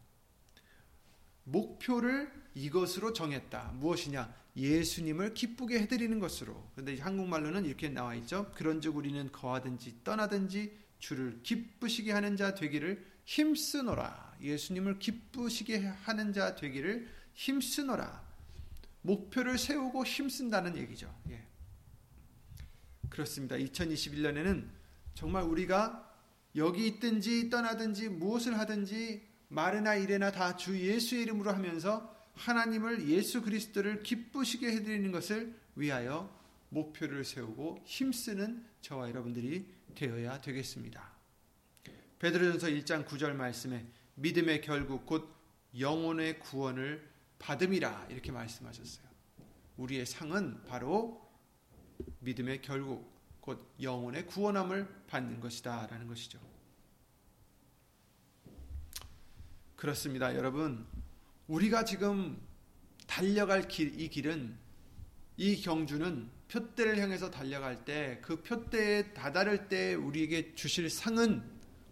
목표를 1.45 2.31
이것으로 2.55 3.13
정했다. 3.13 3.73
무엇이냐? 3.77 4.33
예수님을 4.57 5.35
기쁘게 5.35 5.81
해드리는 5.81 6.19
것으로. 6.21 6.71
그런데 6.75 6.99
한국말로는 6.99 7.65
이렇게 7.65 7.89
나와 7.89 8.15
있죠. 8.17 8.53
그런즉 8.55 8.97
우리는 8.97 9.31
거하든지 9.33 10.05
떠나든지 10.05 10.88
주를 10.99 11.41
기쁘시게 11.43 12.13
하는 12.13 12.37
자 12.37 12.55
되기를 12.55 13.05
힘쓰노라. 13.25 14.37
예수님을 14.41 14.99
기쁘시게 14.99 15.79
하는 15.79 16.33
자 16.33 16.55
되기를 16.55 17.09
힘쓰노라. 17.35 18.27
목표를 19.03 19.59
세우고 19.59 20.05
힘쓴다는 20.05 20.77
얘기죠. 20.77 21.15
예. 21.31 21.47
그렇습니다. 23.09 23.57
2021년에는 23.57 24.69
정말 25.15 25.45
우리가 25.45 26.05
여기 26.57 26.87
있든지 26.87 27.51
떠나든지 27.51 28.09
무엇을 28.09 28.59
하든지 28.59 29.27
말이나 29.49 29.95
일이나 29.95 30.31
다 30.31 30.57
주 30.57 30.79
예수의 30.79 31.23
이름으로 31.23 31.53
하면서 31.53 32.15
하나님을 32.35 33.09
예수 33.09 33.43
그리스도를 33.43 34.03
기쁘시게 34.03 34.67
해드리는 34.69 35.11
것을 35.11 35.55
위하여 35.75 36.33
목표를 36.69 37.25
세우고 37.25 37.83
힘쓰는 37.85 38.65
저와 38.81 39.09
여러분들이 39.09 39.67
되어야 39.95 40.41
되겠습니다. 40.41 41.19
베드로전서 42.19 42.69
1장 42.69 43.07
9절 43.07 43.33
말씀에 43.33 43.87
믿음의 44.15 44.61
결국 44.61 45.07
곧 45.07 45.35
영혼의 45.79 46.41
구원을 46.41 47.09
받음이라 47.39 48.09
이렇게 48.11 48.33
말씀하셨어요. 48.33 49.07
우리의 49.77 50.07
상은 50.07 50.63
바로 50.65 51.29
믿음의 52.21 52.63
결국 52.63 53.19
곧 53.41 53.75
영혼의 53.81 54.27
구원함을 54.27 55.05
받는 55.07 55.41
것이다라는 55.41 56.07
것이죠. 56.09 56.41
그렇습니다, 59.77 60.35
여러분. 60.35 60.87
우리가 61.47 61.85
지금 61.85 62.41
달려갈 63.07 63.69
길, 63.69 63.99
이 64.01 64.09
길은 64.09 64.59
이 65.37 65.61
경주는 65.63 66.29
표대를 66.49 66.99
향해서 66.99 67.31
달려갈 67.31 67.85
때 67.85 68.21
그 68.23 68.43
표대에 68.43 69.13
다다를 69.13 69.69
때 69.69 69.95
우리에게 69.95 70.55
주실 70.55 70.89
상은 70.91 71.43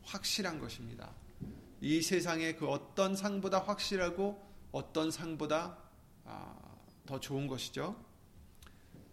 확실한 0.03 0.59
것입니다. 0.59 1.15
이 1.81 2.01
세상의 2.01 2.57
그 2.57 2.69
어떤 2.69 3.15
상보다 3.15 3.61
확실하고 3.61 4.43
어떤 4.73 5.11
상보다 5.11 5.79
아, 6.25 6.55
더 7.05 7.21
좋은 7.21 7.47
것이죠. 7.47 8.05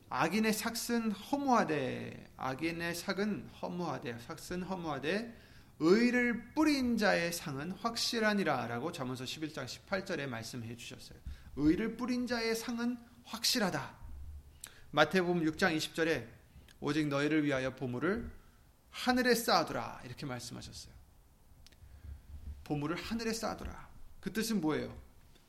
악인의 0.10 0.54
삭은 0.54 1.12
허무하되 1.12 2.32
악인의 2.38 2.96
삭은 2.96 3.50
허무하되 3.62 4.20
삭은 4.20 4.63
허무하되 4.63 5.41
의를 5.80 6.54
뿌린 6.54 6.98
자의 6.98 7.34
상은 7.34 7.72
확실하니라라고 7.72 8.91
잠언서 8.91 9.24
11장 9.24 9.65
18절에 9.65 10.28
말씀해 10.28 10.78
주셨어요. 10.78 11.17
의를 11.56 11.98
뿌린 11.98 12.28
자의 12.28 12.56
상은 12.56 12.98
확실하다. 13.24 14.03
마태복음 14.95 15.43
6장 15.45 15.75
20절에 15.75 16.27
오직 16.79 17.08
너희를 17.08 17.43
위하여 17.43 17.75
보물을 17.75 18.29
하늘에 18.91 19.34
쌓아두라 19.34 20.01
이렇게 20.06 20.27
말씀하셨어요. 20.27 20.93
보물을 22.63 22.95
하늘에 22.95 23.34
쌓아두라. 23.34 23.89
그 24.19 24.32
뜻은 24.32 24.62
뭐예요? 24.62 24.95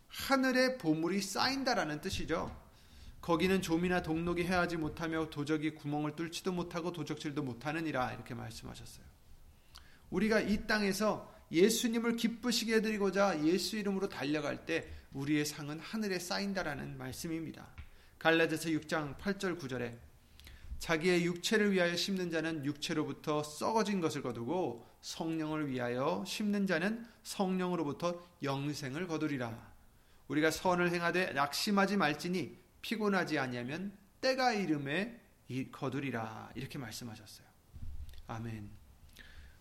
하늘에 0.09 0.79
보물이 0.79 1.21
쌓인다라는 1.21 2.01
뜻이죠. 2.01 2.59
거기는 3.21 3.61
좀이나 3.61 4.01
동록이 4.01 4.45
해하지 4.45 4.79
못하며 4.79 5.29
도적이 5.29 5.75
구멍을 5.75 6.17
뚫지도 6.17 6.51
못하고 6.51 6.93
도적질도 6.93 7.43
못하느니라 7.43 8.15
이렇게 8.15 8.33
말씀하셨어요. 8.33 9.05
우리가 10.09 10.41
이 10.41 10.67
땅에서 10.67 11.31
예수님을 11.53 12.17
기쁘시게 12.17 12.77
해드리고자 12.77 13.45
예수 13.45 13.77
이름으로 13.77 14.09
달려갈 14.09 14.65
때 14.65 14.89
우리의 15.13 15.45
상은 15.45 15.81
하늘에 15.81 16.19
쌓인다라는 16.19 16.97
말씀입니다. 16.97 17.84
갈라디아서 18.25 18.71
6장 18.71 19.19
8절 19.19 19.61
9절에 19.61 19.99
자기의 20.79 21.27
육체를 21.27 21.73
위하여 21.73 21.95
심는 21.95 22.31
자는 22.31 22.65
육체로부터 22.65 23.43
썩어진 23.43 24.01
것을 24.01 24.23
거두고 24.23 24.89
성령을 25.03 25.69
위하여 25.69 26.25
심는 26.27 26.67
자는 26.67 27.07
성령으로부터 27.23 28.27
영생을 28.43 29.07
거두리라. 29.09 29.75
우리가 30.29 30.51
선을 30.51 30.91
행하되 30.91 31.35
낙심하지 31.35 31.99
말지니 31.99 32.59
피곤하지 32.81 33.39
아니하면 33.39 33.93
때가 34.23 34.55
이름에 34.55 35.21
거두리라. 35.71 36.51
이렇게 36.55 36.79
말씀하셨어요. 36.79 37.47
아멘. 38.29 38.71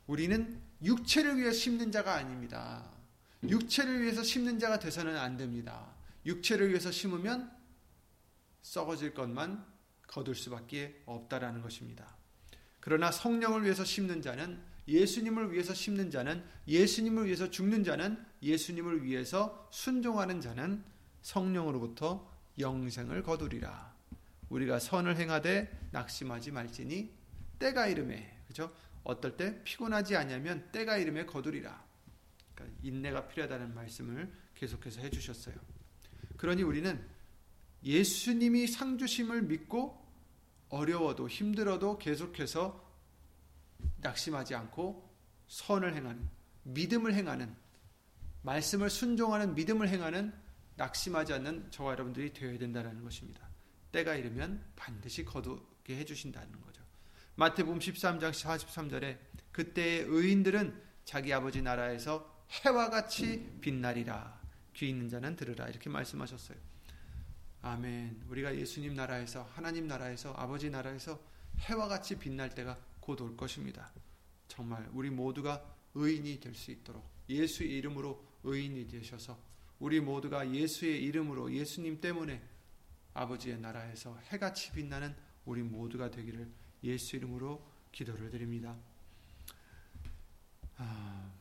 우리는 0.07 0.61
육체를 0.81 1.35
위해 1.35 1.51
심는 1.51 1.91
자가 1.91 2.15
아닙니다. 2.15 2.89
육체를 3.43 4.03
위해서 4.03 4.23
심는 4.23 4.57
자가 4.57 4.79
돼서는 4.79 5.17
안 5.17 5.35
됩니다. 5.35 5.93
육체를 6.25 6.69
위해서 6.69 6.91
심으면 6.91 7.62
썩어질 8.63 9.13
것만 9.13 9.65
거둘 10.07 10.35
수밖에 10.35 11.01
없다라는 11.05 11.61
것입니다. 11.61 12.15
그러나 12.79 13.11
성령을 13.11 13.63
위해서 13.63 13.85
심는 13.85 14.21
자는 14.21 14.61
예수님을 14.87 15.53
위해서 15.53 15.73
심는 15.73 16.11
자는 16.11 16.43
예수님을 16.67 17.25
위해서 17.25 17.49
죽는 17.49 17.83
자는 17.83 18.23
예수님을 18.41 19.03
위해서 19.03 19.69
순종하는 19.71 20.41
자는 20.41 20.83
성령으로부터 21.21 22.29
영생을 22.59 23.23
거두리라. 23.23 23.93
우리가 24.49 24.79
선을 24.79 25.17
행하되 25.17 25.89
낙심하지 25.91 26.51
말지니 26.51 27.13
때가 27.59 27.87
이름에 27.87 28.37
그죠? 28.47 28.75
어떨 29.03 29.37
때 29.37 29.63
피곤하지 29.63 30.15
않냐면 30.15 30.69
때가 30.71 30.97
이름에 30.97 31.25
거두리라. 31.25 31.83
그러니까 32.53 32.79
인내가 32.83 33.27
필요하다는 33.27 33.73
말씀을 33.73 34.31
계속해서 34.55 35.01
해주셨어요. 35.01 35.55
그러니 36.37 36.63
우리는 36.63 37.01
예수님이 37.83 38.67
상 38.67 38.97
주심을 38.97 39.43
믿고 39.43 40.01
어려워도 40.69 41.27
힘들어도 41.29 41.97
계속해서 41.97 42.83
낙심하지 43.97 44.55
않고 44.55 45.13
선을 45.47 45.95
행하는 45.95 46.27
믿음을 46.63 47.13
행하는 47.13 47.55
말씀을 48.41 48.89
순종하는 48.89 49.55
믿음을 49.55 49.87
행하는 49.89 50.33
낙심하지 50.75 51.33
않는 51.33 51.71
저와 51.71 51.91
여러분들이 51.91 52.33
되어야 52.33 52.57
된다는 52.57 53.03
것입니다. 53.03 53.47
때가 53.91 54.15
이르면 54.15 54.63
반드시 54.75 55.23
거두게 55.23 55.97
해주신다는 55.97 56.61
거죠. 56.61 56.81
마태복음 57.35 57.79
13장 57.79 58.31
43절에 58.31 59.17
그때의 59.51 60.05
의인들은 60.07 60.81
자기 61.05 61.33
아버지 61.33 61.61
나라에서 61.61 62.45
해와 62.65 62.89
같이 62.89 63.57
빛나리라. 63.61 64.41
귀 64.73 64.89
있는 64.89 65.09
자는 65.09 65.35
들으라. 65.35 65.67
이렇게 65.67 65.89
말씀하셨어요. 65.89 66.72
아멘. 67.63 68.23
우리가 68.27 68.55
예수님 68.57 68.93
나라에서 68.93 69.43
하나님 69.53 69.87
나라에서 69.87 70.33
아버지 70.33 70.69
나라에서 70.69 71.17
해와 71.59 71.87
같이 71.87 72.19
빛날 72.19 72.49
때가 72.53 72.77
곧 72.99 73.21
올 73.21 73.37
것입니다. 73.37 73.89
정말 74.49 74.87
우리 74.91 75.09
모두가 75.09 75.63
의인이 75.95 76.39
될 76.41 76.53
수 76.55 76.71
있도록 76.71 77.09
예수의 77.29 77.71
이름으로 77.77 78.21
의인이 78.43 78.87
되셔서 78.87 79.39
우리 79.79 80.01
모두가 80.01 80.53
예수의 80.53 81.03
이름으로 81.05 81.53
예수님 81.53 82.01
때문에 82.01 82.41
아버지의 83.13 83.59
나라에서 83.59 84.17
해같이 84.31 84.73
빛나는 84.73 85.15
우리 85.45 85.61
모두가 85.61 86.11
되기를 86.11 86.51
예수 86.83 87.15
이름으로 87.15 87.65
기도를 87.93 88.29
드립니다. 88.29 88.75
아, 90.77 91.31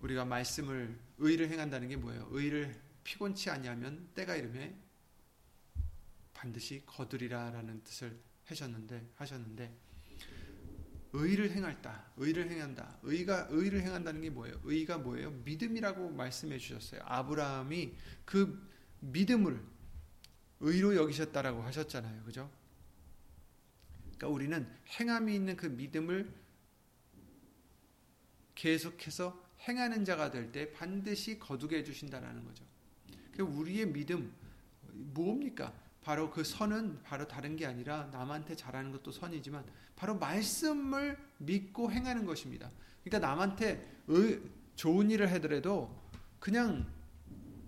우리가 0.00 0.24
말씀을 0.24 0.96
의를 1.18 1.48
행한다는 1.50 1.88
게 1.88 1.96
뭐예요? 1.96 2.28
의를 2.30 2.80
피곤치 3.02 3.50
아니하면 3.50 4.08
때가 4.14 4.36
이름에 4.36 4.76
반드시 6.42 6.82
거두리라라는 6.86 7.84
뜻을 7.84 8.18
하셨는데 8.46 9.12
하셨는데 9.14 9.72
의를 11.12 11.52
행할다. 11.52 12.10
의를 12.16 12.50
행한다. 12.50 12.98
의가 13.02 13.46
의를 13.50 13.82
행한다는 13.82 14.20
게 14.22 14.30
뭐예요? 14.30 14.60
의가 14.64 14.98
뭐예요? 14.98 15.30
믿음이라고 15.30 16.10
말씀해 16.10 16.58
주셨어요. 16.58 17.02
아브라함이 17.04 17.94
그 18.24 18.68
믿음을 19.00 19.62
의로 20.60 20.96
여기셨다라고 20.96 21.62
하셨잖아요. 21.62 22.24
그죠? 22.24 22.50
그러니까 24.16 24.28
우리는 24.28 24.68
행함이 24.98 25.34
있는 25.34 25.56
그 25.56 25.66
믿음을 25.66 26.34
계속해서 28.56 29.40
행하는 29.68 30.04
자가 30.04 30.32
될 30.32 30.50
때 30.50 30.72
반드시 30.72 31.38
거두게 31.38 31.78
해 31.78 31.84
주신다라는 31.84 32.44
거죠. 32.44 32.64
그 33.30 33.42
우리의 33.42 33.86
믿음 33.86 34.34
뭡니까? 34.90 35.72
바로 36.02 36.30
그 36.30 36.42
선은 36.42 37.02
바로 37.02 37.28
다른 37.28 37.56
게 37.56 37.66
아니라 37.66 38.08
남한테 38.12 38.56
잘하는 38.56 38.90
것도 38.92 39.12
선이지만 39.12 39.64
바로 39.94 40.16
말씀을 40.16 41.16
믿고 41.38 41.92
행하는 41.92 42.26
것입니다. 42.26 42.70
그러니까 43.04 43.26
남한테 43.26 44.02
의, 44.08 44.42
좋은 44.74 45.10
일을 45.10 45.30
하더라도 45.32 46.02
그냥 46.40 46.90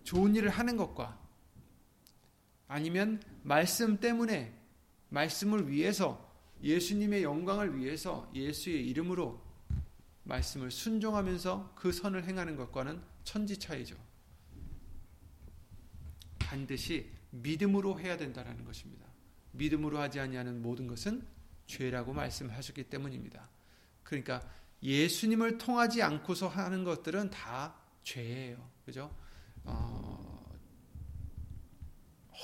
좋은 0.02 0.34
일을 0.34 0.50
하는 0.50 0.76
것과 0.76 1.18
아니면 2.66 3.22
말씀 3.42 4.00
때문에 4.00 4.52
말씀을 5.10 5.70
위해서 5.70 6.32
예수님의 6.62 7.22
영광을 7.22 7.78
위해서 7.78 8.28
예수의 8.34 8.88
이름으로 8.88 9.40
말씀을 10.24 10.70
순종하면서 10.70 11.74
그 11.76 11.92
선을 11.92 12.24
행하는 12.24 12.56
것과는 12.56 13.00
천지 13.22 13.58
차이죠. 13.58 13.96
반드시 16.38 17.13
믿음으로 17.42 17.98
해야 18.00 18.16
된다는 18.16 18.64
것입니다. 18.64 19.06
믿음으로 19.52 19.98
하지 19.98 20.20
아니하는 20.20 20.62
모든 20.62 20.86
것은 20.86 21.26
죄라고 21.66 22.12
말씀하셨기 22.12 22.84
때문입니다. 22.84 23.48
그러니까 24.02 24.42
예수님을 24.82 25.58
통하지 25.58 26.02
않고서 26.02 26.48
하는 26.48 26.84
것들은 26.84 27.30
다 27.30 27.74
죄예요. 28.02 28.70
그죠? 28.84 29.14
어, 29.64 30.52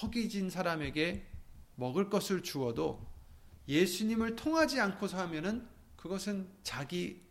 허기진 0.01 0.49
사람에게 0.49 1.27
먹을 1.75 2.09
것을 2.09 2.43
주어도 2.43 3.07
예수님을 3.69 4.37
통하지 4.37 4.81
않고서 4.81 5.19
하면은 5.19 5.69
그것은 5.97 6.49
자기 6.63 7.23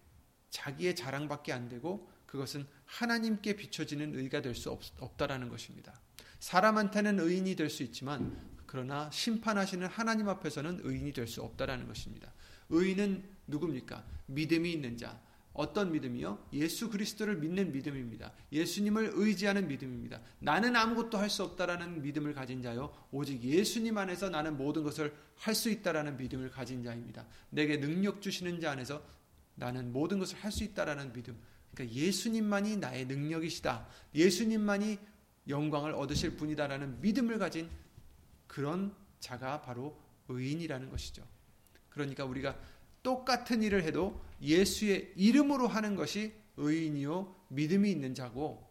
자기의 0.50 0.96
자랑밖에 0.96 1.54
안 1.54 1.70
되고 1.70 2.10
그것은 2.26 2.68
하나님께 2.86 3.56
비춰지는 3.56 4.16
의가 4.16 4.42
될 4.42 4.56
수 4.56 4.72
없다라는 5.00 5.50
것입니다. 5.50 6.00
사람한테는 6.40 7.20
의인이 7.20 7.56
될 7.56 7.70
수 7.70 7.84
있지만 7.84 8.36
그러나 8.66 9.10
심판하시는 9.12 9.88
하나님 9.88 10.30
앞에서는 10.30 10.82
의인이 10.84 11.12
될 11.14 11.28
수 11.28 11.42
없다라는 11.42 11.88
것입니다. 11.88 12.32
의인은 12.70 13.24
누굽니까? 13.48 14.06
믿음이 14.28 14.72
있는 14.72 14.98
자. 14.98 15.20
어떤 15.54 15.92
믿음이요? 15.92 16.48
예수 16.54 16.90
그리스도를 16.90 17.38
믿는 17.38 17.74
믿음입니다. 17.74 18.32
예수님을 18.52 19.12
의지하는 19.16 19.68
믿음입니다. 19.68 20.22
나는 20.40 20.76
아무것도 20.76 21.18
할 21.18 21.30
수 21.30 21.44
없다라는 21.44 22.02
믿음을 22.02 22.34
가진 22.34 22.62
자요. 22.62 22.94
오직 23.12 23.44
예수님 23.44 23.98
안에서 23.98 24.30
나는 24.30 24.56
모든 24.56 24.84
것을 24.84 25.14
할 25.36 25.56
수 25.56 25.70
있다라는 25.70 26.16
믿음을 26.18 26.50
가진 26.52 26.84
자입니다. 26.84 27.26
내게 27.50 27.80
능력 27.80 28.22
주시는 28.22 28.62
자 28.62 28.72
안에서 28.72 29.04
나는 29.56 29.92
모든 29.92 30.20
것을 30.20 30.38
할 30.38 30.52
수 30.52 30.64
있다라는 30.64 31.12
믿음. 31.12 31.38
그러니까 31.74 31.96
예수님만이 31.96 32.78
나의 32.78 33.06
능력이시다. 33.08 33.88
예수님만이 34.16 34.98
영광을 35.50 35.94
얻으실 35.94 36.38
분이다라는 36.38 37.02
믿음을 37.02 37.40
가진 37.40 37.70
그런 38.48 38.96
자가 39.20 39.62
바로 39.62 40.00
의인이라는 40.30 40.90
것이죠. 40.90 41.28
그러니까 41.90 42.24
우리가 42.26 42.58
똑같은 43.04 43.64
일을 43.64 43.84
해도 43.84 44.24
예수의 44.42 45.14
이름으로 45.16 45.68
하는 45.68 45.96
것이 45.96 46.34
의인이요 46.58 47.36
믿음이 47.50 47.90
있는 47.90 48.14
자고 48.14 48.70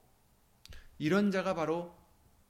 이런 0.99 1.31
자가 1.31 1.55
바로 1.55 1.97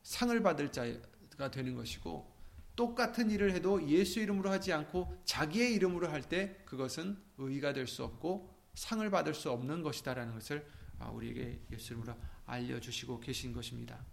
상을 0.03 0.41
받을 0.43 0.73
자가 0.73 1.51
되는 1.51 1.75
것이고 1.75 2.37
똑같은 2.77 3.31
일을 3.31 3.53
해도 3.53 3.87
예수 3.89 4.21
이름으로 4.21 4.51
하지 4.51 4.73
않고 4.73 5.23
자기의 5.25 5.75
이름으로 5.75 6.09
할 6.09 6.23
때 6.23 6.57
그것은 6.65 7.19
의가 7.39 7.73
될 7.73 7.87
수 7.87 8.05
없고 8.05 8.55
상을 8.75 9.09
받을 9.11 9.35
수 9.35 9.51
없는 9.51 9.83
것이다라는 9.83 10.35
것을 10.35 10.65
아, 10.99 11.09
우리에게 11.11 11.61
예수 11.73 11.93
이름으로 11.95 12.15
알려주시고 12.47 13.21
계신 13.21 13.53
것입니다. 13.53 14.05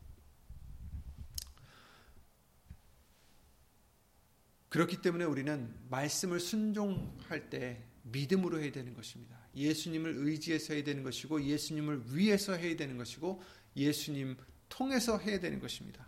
그렇기 4.76 5.02
때문에 5.02 5.24
우리는 5.24 5.74
말씀을 5.90 6.42
순종할 6.42 7.50
때 7.50 7.82
믿음으로 8.04 8.60
해야 8.60 8.74
되는 8.74 8.94
것입니다. 8.94 9.40
예수님을 9.56 10.16
의지해서 10.18 10.74
해야 10.74 10.84
되는 10.84 11.02
것이고 11.02 11.42
예수님을 11.46 12.14
위해서 12.14 12.52
해야 12.52 12.76
되는 12.76 12.98
것이고 12.98 13.42
예수님 13.78 14.36
통해서 14.68 15.18
해야 15.18 15.40
되는 15.40 15.62
것입니다. 15.62 16.06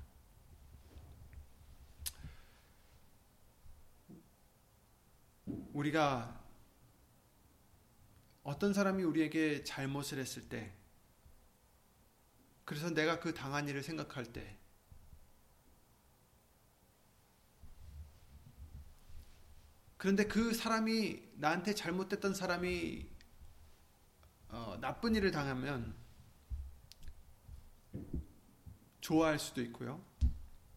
우리가 5.71 6.45
어떤 8.43 8.73
사람이 8.73 9.01
우리에게 9.01 9.63
잘못을 9.63 10.19
했을 10.19 10.49
때 10.49 10.73
그래서 12.65 12.89
내가 12.89 13.21
그 13.21 13.33
당한 13.33 13.69
일을 13.69 13.81
생각할 13.81 14.25
때 14.25 14.57
그런데 20.07 20.23
그 20.23 20.53
사람이 20.53 21.21
나한테 21.35 21.75
잘못됐던 21.75 22.33
사람이 22.33 23.05
어, 24.47 24.77
나쁜 24.79 25.15
일을 25.15 25.31
당하면 25.31 25.93
좋아할 29.01 29.37
수도 29.37 29.61
있고요. 29.63 30.01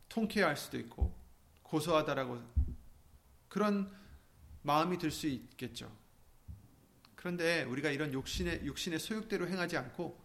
통쾌할 0.09 0.57
수도 0.57 0.81
있고 0.81 1.17
고소하다라고 1.63 2.43
그런 3.47 3.97
마음이 4.63 4.99
들 4.99 5.13
수 5.13 5.29
있겠죠. 5.29 5.97
그런데 7.15 7.63
우리가 7.63 7.91
이런 7.91 8.13
욕심의 8.13 8.65
육신의 8.65 8.99
소욕대로 8.99 9.47
행하지 9.47 9.77
않고 9.77 10.21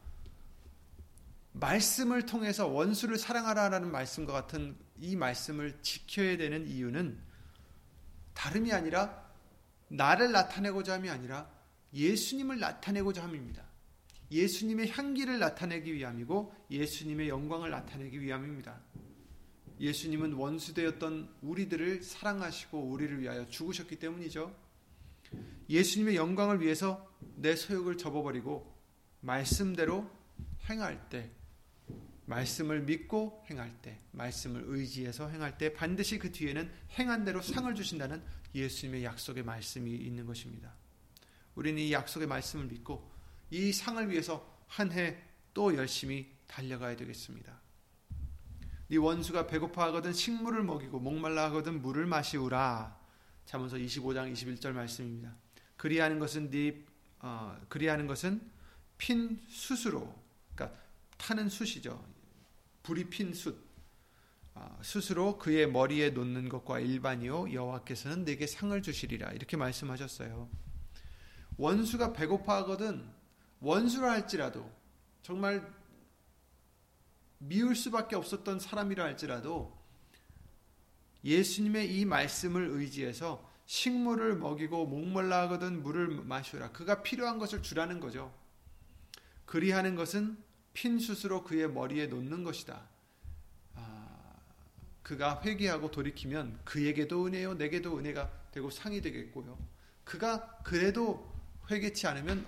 말씀을 1.52 2.26
통해서 2.26 2.66
원수를 2.66 3.20
사랑하라라는 3.20 3.92
말씀과 3.92 4.34
같은 4.34 4.76
이 4.98 5.16
말씀을 5.16 5.80
지켜야 5.84 6.38
되는 6.38 6.66
이유는 6.66 7.35
다름이 8.36 8.72
아니라 8.72 9.26
나를 9.88 10.32
나타내고자 10.32 10.94
함이 10.94 11.10
아니라 11.10 11.50
예수님을 11.94 12.60
나타내고자 12.60 13.24
함입니다. 13.24 13.64
예수님의 14.32 14.90
향기를 14.92 15.40
나타내기 15.40 15.94
위함이고 15.94 16.54
예수님의 16.70 17.30
영광을 17.30 17.72
나타내기 17.72 18.22
위함입니다. 18.22 18.80
예수님은 19.80 20.34
원수되었던 20.34 21.36
우리들을 21.42 22.04
사랑하시고 22.04 22.80
우리를 22.80 23.20
위하여 23.22 23.48
죽으셨기 23.48 23.98
때문이죠. 23.98 24.56
예수님의 25.70 26.16
영광을 26.16 26.62
위해서 26.62 27.12
내 27.36 27.56
소욕을 27.56 27.98
접어버리고 27.98 28.74
말씀대로 29.22 30.10
행할 30.70 31.10
때 31.10 31.32
말씀을 32.26 32.82
믿고 32.82 33.44
행할 33.50 33.72
때, 33.82 34.00
말씀을 34.12 34.64
의지해서 34.66 35.30
행할 35.30 35.58
때 35.58 35.74
반드시 35.74 36.18
그 36.18 36.32
뒤에는 36.32 36.72
행한 36.98 37.24
대로 37.26 37.42
상을 37.42 37.74
주신다는 37.76 38.24
예수님의 38.54 39.04
약속의 39.04 39.44
말씀이 39.44 39.92
있는 39.92 40.26
것입니다. 40.26 40.74
우리는 41.56 41.82
이 41.82 41.92
약속의 41.94 42.28
말씀을 42.28 42.66
믿고 42.66 43.12
이 43.52 43.72
상을 43.72 44.10
위해서 44.10 44.56
한 44.68 44.92
해 44.92 45.36
또 45.56 45.74
열심히 45.76 46.30
달려가야 46.48 46.96
되겠습니다. 46.98 47.60
네 48.90 48.98
원수가 48.98 49.48
배고파하거든 49.48 50.14
식물을 50.14 50.62
먹이고 50.64 51.00
목말라 51.00 51.46
하거든 51.46 51.82
물을 51.82 52.06
마시우라. 52.06 53.00
잠언서 53.46 53.78
25장 53.78 54.32
21절 54.34 54.74
말씀입니다. 54.74 55.34
그리하는 55.78 56.20
것은 56.20 56.52
네 56.52 56.84
어, 57.20 57.58
그리하는 57.70 58.06
것은 58.06 58.42
핀 58.98 59.42
숯으로 59.48 60.14
그러니까 60.54 60.78
타는 61.18 61.48
숯이죠. 61.50 62.06
불이 62.86 63.10
핀 63.10 63.34
숯, 63.34 63.58
아, 64.54 64.78
스스로 64.84 65.40
그의 65.40 65.70
머리에 65.70 66.12
놓는 66.12 66.50
것과 66.50 66.80
일반이요 66.80 67.52
여호와께서는 67.52 68.26
내게 68.26 68.46
상을 68.46 68.80
주시리라 68.80 69.32
이렇게 69.32 69.58
말씀하셨어요. 69.58 70.48
원수가 71.58 72.14
배고파하거든 72.14 73.10
원수라 73.60 74.12
할지라도 74.12 74.72
정말 75.24 75.68
미울 77.40 77.76
수밖에 77.76 78.16
없었던 78.16 78.60
사람이라 78.60 79.04
할지라도 79.04 79.76
예수님의 81.24 81.98
이 81.98 82.06
말씀을 82.06 82.68
의지해서 82.68 83.52
식물을 83.66 84.38
먹이고 84.38 84.86
목말라 84.86 85.42
하거든 85.44 85.82
물을 85.82 86.24
마시라. 86.24 86.72
그가 86.72 87.02
필요한 87.02 87.40
것을 87.40 87.64
주라는 87.64 88.00
거죠. 88.00 88.32
그리하는 89.48 89.96
것은 89.96 90.45
핀 90.76 91.00
숯으로 91.00 91.44
그의 91.46 91.72
머리에 91.72 92.06
놓는 92.08 92.44
것이다. 92.44 92.88
아, 93.76 94.36
그가 95.02 95.42
회개하고 95.42 95.90
돌이키면 95.90 96.60
그에게도 96.66 97.26
은혜요, 97.26 97.54
내게도 97.56 97.98
은혜가 97.98 98.50
되고 98.52 98.70
상이 98.70 99.02
되겠고요. 99.02 99.58
그가 100.04 100.60
그래도 100.64 101.34
회개치 101.72 102.06
않으면 102.08 102.46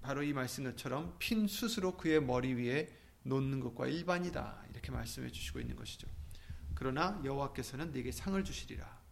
바로 0.00 0.22
이 0.22 0.32
말씀처럼 0.32 1.16
핀 1.18 1.48
숯으로 1.48 1.96
그의 1.96 2.22
머리 2.22 2.54
위에 2.54 2.96
놓는 3.24 3.58
것과 3.58 3.88
일반이다. 3.88 4.66
이렇게 4.70 4.92
말씀해 4.92 5.30
주시고 5.30 5.58
있는 5.58 5.74
것이죠. 5.74 6.06
그러나 6.74 7.20
여호와께서는 7.24 7.90
네게 7.90 8.12
상을 8.12 8.42
주시리라. 8.42 9.02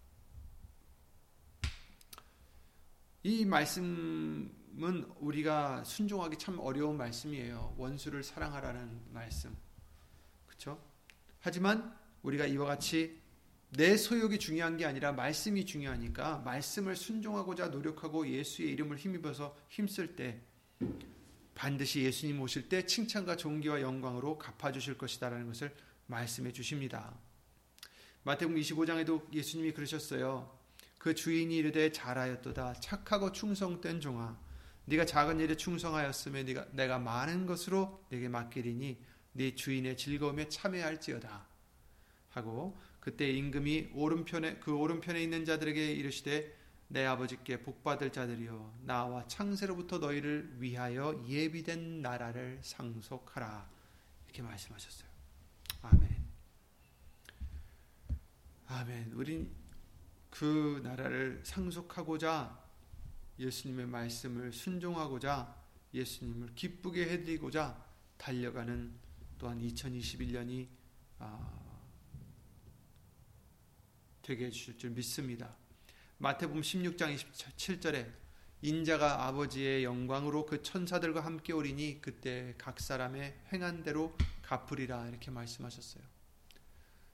이 3.25 3.45
말씀 3.45 4.62
은 4.81 5.05
우리가 5.21 5.85
순종하기 5.85 6.39
참 6.39 6.59
어려운 6.59 6.97
말씀이에요. 6.97 7.75
원수를 7.77 8.23
사랑하라는 8.23 9.01
말씀. 9.11 9.55
그렇죠? 10.47 10.83
하지만 11.41 11.95
우리가 12.23 12.47
이와 12.47 12.67
같이 12.67 13.21
내 13.71 13.97
소욕이 13.97 14.39
중요한 14.39 14.77
게 14.77 14.85
아니라 14.85 15.13
말씀이 15.13 15.65
중요하니까 15.67 16.39
말씀을 16.39 16.97
순종하고자 16.97 17.69
노력하고 17.69 18.29
예수의 18.29 18.71
이름을 18.73 18.97
힘입어서 18.97 19.57
힘쓸 19.69 20.17
때 20.17 20.41
반드시 21.55 22.03
예수님 22.03 22.41
오실 22.41 22.69
때 22.69 22.87
칭찬과 22.87 23.37
존귀와 23.37 23.83
영광으로 23.83 24.39
갚아 24.39 24.73
주실 24.73 24.97
것이다라는 24.97 25.47
것을 25.47 25.75
말씀해 26.07 26.53
주십니다. 26.53 27.15
마태복음 28.25 28.61
25장에도 28.61 29.33
예수님이 29.33 29.73
그러셨어요. 29.73 30.59
그 30.99 31.15
주인이 31.15 31.55
이르되 31.57 31.93
잘하였도다 31.93 32.75
착하고 32.75 33.33
충성된 33.33 34.01
종아 34.01 34.39
네가 34.93 35.07
작은 35.07 35.41
일에 35.41 35.57
충성하였으면 35.57 36.45
네가 36.45 36.67
내가 36.73 36.99
많은 36.99 37.47
것으로 37.47 38.05
네게 38.11 38.29
맡기리니 38.29 39.03
네 39.33 39.55
주인의 39.55 39.97
즐거움에 39.97 40.51
참여할지어다 40.51 41.47
하고 42.29 42.79
그때 43.01 43.31
임금이 43.31 43.93
오른편에 43.95 44.57
그 44.59 44.77
오른편에 44.77 45.23
있는 45.23 45.47
자들에게 45.47 45.93
이르시되 45.93 46.59
내 46.89 47.07
아버지께 47.07 47.63
복받을 47.63 48.13
자들이여 48.13 48.81
나와 48.83 49.27
창세로부터 49.29 49.97
너희를 49.97 50.57
위하여 50.59 51.25
예비된 51.27 52.03
나라를 52.03 52.59
상속하라 52.61 53.67
이렇게 54.27 54.43
말씀하셨어요. 54.43 55.09
아멘. 55.81 56.23
아멘. 58.67 59.13
우린 59.15 59.51
그 60.29 60.83
나라를 60.85 61.41
상속하고자 61.45 62.62
예수님의 63.43 63.87
말씀을 63.87 64.53
순종하고자 64.53 65.63
예수님을 65.93 66.55
기쁘게 66.55 67.09
해드리고자 67.11 67.85
달려가는 68.17 68.93
또한 69.39 69.61
2021년이 69.61 70.69
되게 74.23 74.47
해주실 74.47 74.79
줄 74.79 74.91
믿습니다. 74.91 75.57
마태복음 76.19 76.63
16장 76.63 77.15
27절에 77.17 78.13
인자가 78.63 79.27
아버지의 79.27 79.83
영광으로 79.83 80.47
그 80.47 80.63
천사들과 80.63 81.25
함께 81.25 81.53
오리니 81.53 82.01
그때 82.01 82.55
각 82.57 82.79
사람의 82.79 83.37
행한 83.53 83.83
대로 83.83 84.17
갚으리라 84.43 85.09
이렇게 85.09 85.33
말씀하셨어요. 85.33 86.05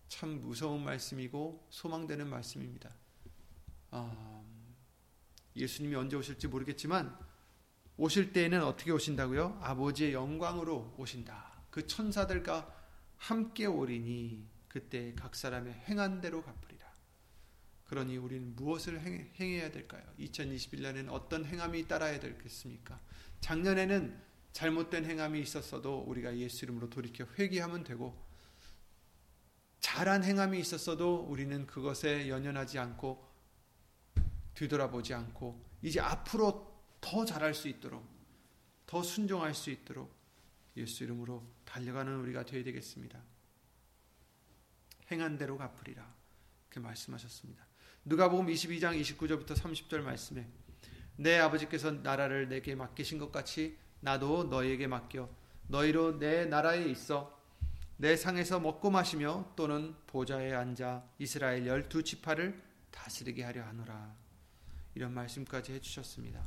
참 0.09 0.43
무서운 0.43 0.85
말씀이고 0.85 1.67
소망되는 1.71 2.29
말씀입니다. 2.29 2.95
아, 3.91 4.38
예수님이 5.59 5.97
언제 5.97 6.17
오실지 6.17 6.49
모르겠지만 6.49 7.17
오실 7.97 8.33
때에는 8.33 8.63
어떻게 8.63 8.93
오신다고요? 8.93 9.59
아버지의 9.61 10.13
영광으로 10.13 10.95
오신다. 10.97 11.63
그 11.71 11.87
천사들과 11.87 12.75
함께 13.17 13.67
오리니 13.67 14.47
그때 14.69 15.13
각 15.15 15.35
사람의 15.35 15.75
행한 15.89 16.21
대로 16.21 16.43
갚으리라. 16.43 16.87
그러니 17.87 18.17
우리는 18.19 18.55
무엇을 18.55 19.01
행, 19.01 19.33
해야 19.41 19.71
될까요? 19.71 20.03
2021년에는 20.21 21.09
어떤 21.11 21.45
행함이 21.45 21.89
따라야 21.89 22.21
되겠습니까? 22.21 23.01
작년에는 23.41 24.29
잘못된 24.53 25.05
행함이 25.05 25.41
있었어도 25.41 26.01
우리가 26.01 26.37
예수 26.37 26.65
이름으로 26.65 26.91
돌이켜 26.91 27.27
회개하면 27.39 27.85
되고 27.85 28.27
잘한 29.81 30.25
행함이 30.25 30.59
있었어도 30.61 31.27
우리는 31.29 31.67
그것에 31.67 32.29
연연하지 32.29 32.79
않고 32.79 33.28
뒤돌아보지 34.59 35.15
않고 35.15 35.65
이제 35.83 36.01
앞으로 36.01 36.67
더 37.01 37.25
잘할 37.25 37.55
수 37.55 37.69
있도록 37.69 38.05
더 38.87 39.03
순종할 39.05 39.55
수 39.55 39.71
있도록 39.71 40.13
예수 40.77 41.05
이름으로 41.05 41.47
달려가는 41.65 42.13
우리가 42.17 42.45
되어야 42.45 42.65
되겠습니다. 42.65 43.23
행한 45.13 45.39
대로 45.39 45.57
갚으리라. 45.57 46.13
그 46.69 46.81
말씀하셨습니다. 46.81 47.67
누가복음 48.05 48.47
22장 48.47 49.01
29절부터 49.01 49.55
30절 49.55 50.01
말씀에 50.01 50.49
내 51.17 51.39
아버지께서 51.39 51.93
나라를 51.93 52.49
내게 52.49 52.75
맡기신 52.75 53.19
것 53.19 53.31
같이 53.31 53.79
나도 54.01 54.45
너희에게 54.45 54.87
맡겨 54.87 55.29
너희로 55.69 56.19
내 56.19 56.47
나라에 56.47 56.85
있어 56.87 57.37
내 57.97 58.17
상에서 58.17 58.61
먹고 58.61 58.91
마시며 58.91 59.53
또는 59.57 59.95
보좌에 60.07 60.53
앉아 60.53 61.05
이스라엘 61.19 61.67
열두 61.67 62.03
지파를 62.05 62.61
다스리게 62.91 63.43
하려 63.43 63.65
하노라. 63.65 64.28
이런 64.99 65.15
말씀까지 65.15 65.75
해주셨습니다. 65.75 66.45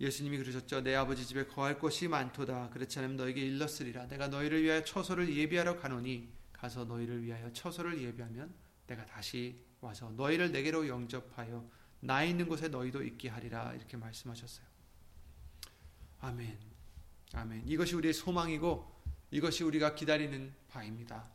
예수님이 0.00 0.38
그러셨죠. 0.38 0.80
내 0.80 0.94
아버지 0.94 1.26
집에 1.26 1.44
거할 1.46 1.78
곳이 1.78 2.08
많도다. 2.08 2.70
그렇지 2.70 3.00
않으면 3.00 3.18
너에게 3.18 3.42
일렀으리라. 3.42 4.08
내가 4.08 4.28
너희를 4.28 4.62
위하여 4.62 4.82
처소를 4.82 5.36
예비하러 5.36 5.78
가노니 5.78 6.32
가서 6.54 6.86
너희를 6.86 7.22
위하여 7.22 7.52
처소를 7.52 8.00
예비하면 8.00 8.54
내가 8.86 9.04
다시 9.04 9.62
와서 9.82 10.08
너희를 10.12 10.50
내게로 10.50 10.88
영접하여 10.88 11.68
나 12.00 12.24
있는 12.24 12.48
곳에 12.48 12.68
너희도 12.68 13.02
있게 13.02 13.28
하리라. 13.28 13.74
이렇게 13.74 13.98
말씀하셨어요. 13.98 14.66
아멘. 16.20 16.58
아멘. 17.34 17.68
이것이 17.68 17.94
우리의 17.94 18.14
소망이고 18.14 19.02
이것이 19.32 19.64
우리가 19.64 19.94
기다리는 19.94 20.54
바입니다. 20.68 21.28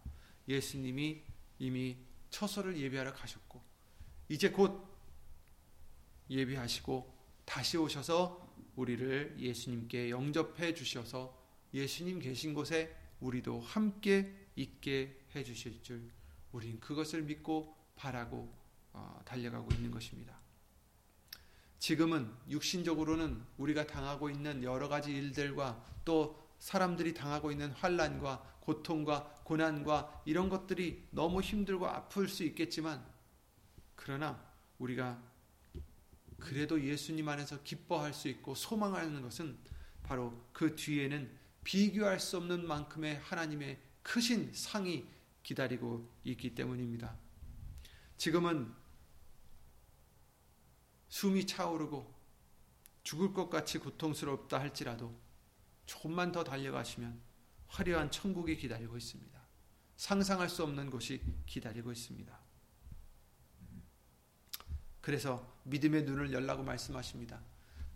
예수님이 0.48 1.22
이미 1.60 1.98
처소를 2.32 2.78
예비하러 2.78 3.14
가셨고 3.14 3.62
이제 4.28 4.50
곧 4.50 4.93
예비하시고 6.30 7.14
다시 7.46 7.78
오셔서 7.78 8.44
우리를 8.76 9.36
예수님께 9.40 10.10
영접해 10.10 10.74
주셔서 10.74 11.38
예수님 11.74 12.20
계신 12.20 12.54
곳에 12.54 12.96
우리도 13.20 13.60
함께 13.62 14.34
있게 14.56 15.20
해 15.36 15.44
주실 15.44 15.82
줄 15.82 16.12
우린 16.52 16.80
그것을 16.80 17.24
믿고 17.24 17.76
바라고 17.96 18.54
어, 18.94 19.20
달려가고 19.26 19.74
있는 19.74 19.92
것입니다. 19.92 20.40
지금은 21.80 22.32
육신적으로는 22.50 23.44
우리가 23.58 23.88
당하고 23.88 24.30
있는 24.30 24.64
여러 24.64 24.88
가지 24.88 25.12
일들과 25.12 25.84
또 26.06 26.42
사람들이 26.60 27.14
당하고 27.14 27.52
있는 27.52 27.72
환란과 27.72 28.60
고통과 28.62 29.42
고난과 29.44 30.22
이런 30.26 30.48
것들이 30.48 31.06
너무 31.12 31.42
힘들고 31.42 31.86
아플 31.88 32.30
수 32.30 32.44
있겠지만 32.44 33.06
그러나 33.96 34.42
우리가 34.80 35.22
그래도 36.40 36.84
예수님 36.84 37.28
안에서 37.28 37.64
기뻐할 37.64 38.14
수 38.14 38.28
있고 38.28 38.56
소망하는 38.56 39.22
것은 39.22 39.58
바로 40.04 40.48
그 40.52 40.76
뒤에는 40.76 41.32
비교할 41.64 42.20
수 42.20 42.38
없는 42.38 42.68
만큼의 42.68 43.20
하나님의 43.20 43.80
크신 44.02 44.52
상이 44.54 45.08
기다리고 45.44 46.10
있기 46.24 46.56
때문입니다. 46.56 47.16
지금은 48.18 48.74
숨이 51.10 51.46
차오르고 51.46 52.14
죽을 53.04 53.34
것 53.34 53.50
같이 53.50 53.78
고통스럽다 53.78 54.60
할지라도 54.60 55.14
조금만 55.86 56.32
더 56.32 56.44
달려가시면 56.44 57.22
화려한 57.68 58.12
천국이 58.12 58.58
기다리고 58.58 58.98
있습니다. 58.98 59.42
상상할 59.98 60.50
수 60.50 60.64
없는 60.64 60.90
곳이 60.90 61.22
기다리고 61.46 61.92
있습니다. 61.92 62.43
그래서 65.04 65.46
믿음의 65.64 66.04
눈을 66.04 66.32
열라고 66.32 66.64
말씀하십니다. 66.64 67.42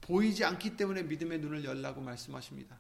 보이지 0.02 0.44
않기 0.44 0.76
때문에 0.76 1.04
믿음의 1.04 1.40
눈을 1.40 1.64
열라고 1.64 2.02
말씀하십니다. 2.02 2.78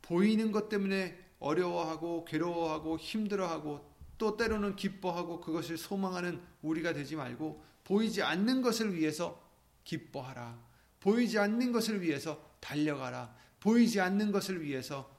보이는 0.00 0.50
것 0.50 0.70
때문에 0.70 1.16
어려워하고 1.38 2.24
괴로워하고 2.24 2.98
힘들어하고 2.98 3.86
또 4.16 4.38
때로는 4.38 4.76
기뻐하고 4.76 5.40
그것을 5.40 5.76
소망하는 5.76 6.40
우리가 6.62 6.94
되지 6.94 7.16
말고 7.16 7.62
보이지 7.84 8.22
않는 8.22 8.62
것을 8.62 8.94
위해서 8.94 9.38
기뻐하라. 9.84 10.58
보이지 11.00 11.38
않는 11.38 11.70
것을 11.70 12.00
위해서 12.00 12.42
달려가라. 12.60 13.36
보이지 13.60 14.00
않는 14.00 14.32
것을 14.32 14.62
위해서 14.62 15.14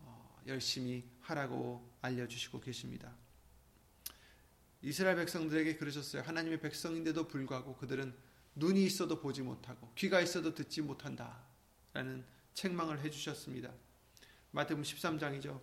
어, 0.00 0.40
열심히 0.48 1.04
하라고 1.20 1.88
알려주시고 2.02 2.60
계십니다. 2.60 3.14
이스라엘 4.84 5.16
백성들에게 5.16 5.76
그러셨어요. 5.76 6.22
하나님의 6.22 6.60
백성인데도 6.60 7.26
불구하고 7.26 7.74
그들은 7.76 8.14
눈이 8.54 8.84
있어도 8.84 9.18
보지 9.18 9.40
못하고 9.40 9.90
귀가 9.94 10.20
있어도 10.20 10.54
듣지 10.54 10.82
못한다. 10.82 11.42
라는 11.94 12.22
책망을 12.52 13.00
해주셨습니다. 13.00 13.72
마태복음 14.50 14.84
13장이죠. 14.84 15.58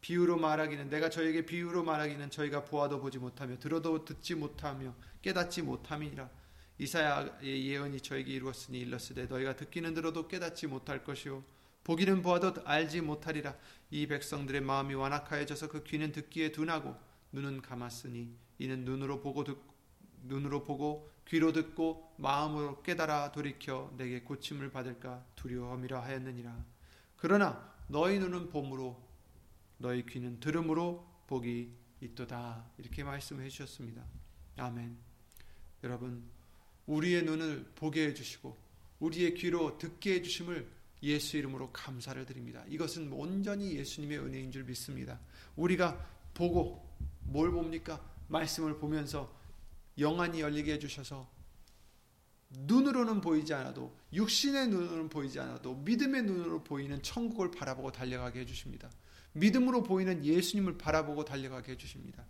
비유로 0.00 0.38
말하기는 0.38 0.90
내가 0.90 1.08
저에게 1.08 1.46
비유로 1.46 1.84
말하기는 1.84 2.30
저희가 2.30 2.64
보아도 2.64 3.00
보지 3.00 3.18
못하며 3.18 3.58
들어도 3.60 4.04
듣지 4.04 4.34
못하며 4.34 4.92
깨닫지 5.22 5.62
못함이니라. 5.62 6.28
이사야의 6.78 7.66
예언이 7.66 8.00
저에게 8.00 8.32
이루었으니 8.32 8.80
일렀으되 8.80 9.26
너희가 9.26 9.54
듣기는 9.56 9.94
들어도 9.94 10.26
깨닫지 10.26 10.66
못할 10.66 11.04
것이요 11.04 11.44
보기는 11.84 12.22
보아도 12.22 12.54
알지 12.64 13.02
못하리라. 13.02 13.56
이 13.90 14.06
백성들의 14.08 14.60
마음이 14.62 14.94
완악하여져서 14.94 15.68
그 15.68 15.84
귀는 15.84 16.10
듣기에 16.10 16.50
둔하고 16.50 16.96
눈은 17.32 17.62
감았으니 17.62 18.47
이는 18.58 18.84
눈으로 18.84 19.20
보고 19.20 19.44
듣, 19.44 19.58
눈으로 20.24 20.64
보고 20.64 21.10
귀로 21.28 21.52
듣고 21.52 22.14
마음으로 22.16 22.82
깨달아 22.82 23.32
돌이켜 23.32 23.92
내게 23.96 24.22
고침을 24.22 24.70
받을까 24.70 25.24
두려움이라 25.36 26.02
하였느니라. 26.02 26.64
그러나 27.16 27.74
너희 27.88 28.18
눈은 28.18 28.50
봄으로 28.50 29.00
너희 29.78 30.04
귀는 30.06 30.40
들음으로 30.40 31.06
복이 31.26 31.72
있도다. 32.00 32.70
이렇게 32.78 33.04
말씀해 33.04 33.48
주셨습니다. 33.48 34.04
아멘. 34.56 34.96
여러분, 35.84 36.24
우리의 36.86 37.24
눈을 37.24 37.72
보게 37.74 38.06
해 38.06 38.14
주시고 38.14 38.56
우리의 39.00 39.34
귀로 39.34 39.78
듣게 39.78 40.14
해 40.14 40.22
주심을 40.22 40.68
예수 41.02 41.36
이름으로 41.36 41.70
감사를 41.72 42.24
드립니다. 42.26 42.64
이것은 42.68 43.12
온전히 43.12 43.76
예수님의 43.76 44.18
은혜인 44.18 44.50
줄 44.50 44.64
믿습니다. 44.64 45.20
우리가 45.54 46.04
보고 46.34 46.88
뭘 47.20 47.52
봅니까? 47.52 48.02
말씀을 48.28 48.78
보면서 48.78 49.36
영안이 49.98 50.40
열리게 50.40 50.74
해주셔서 50.74 51.28
눈으로는 52.50 53.20
보이지 53.20 53.52
않아도 53.54 53.94
육신의 54.12 54.68
눈으로는 54.68 55.08
보이지 55.08 55.38
않아도 55.40 55.74
믿음의 55.74 56.22
눈으로 56.22 56.64
보이는 56.64 57.02
천국을 57.02 57.50
바라보고 57.50 57.92
달려가게 57.92 58.40
해주십니다. 58.40 58.90
믿음으로 59.32 59.82
보이는 59.82 60.24
예수님을 60.24 60.78
바라보고 60.78 61.24
달려가게 61.24 61.72
해주십니다. 61.72 62.24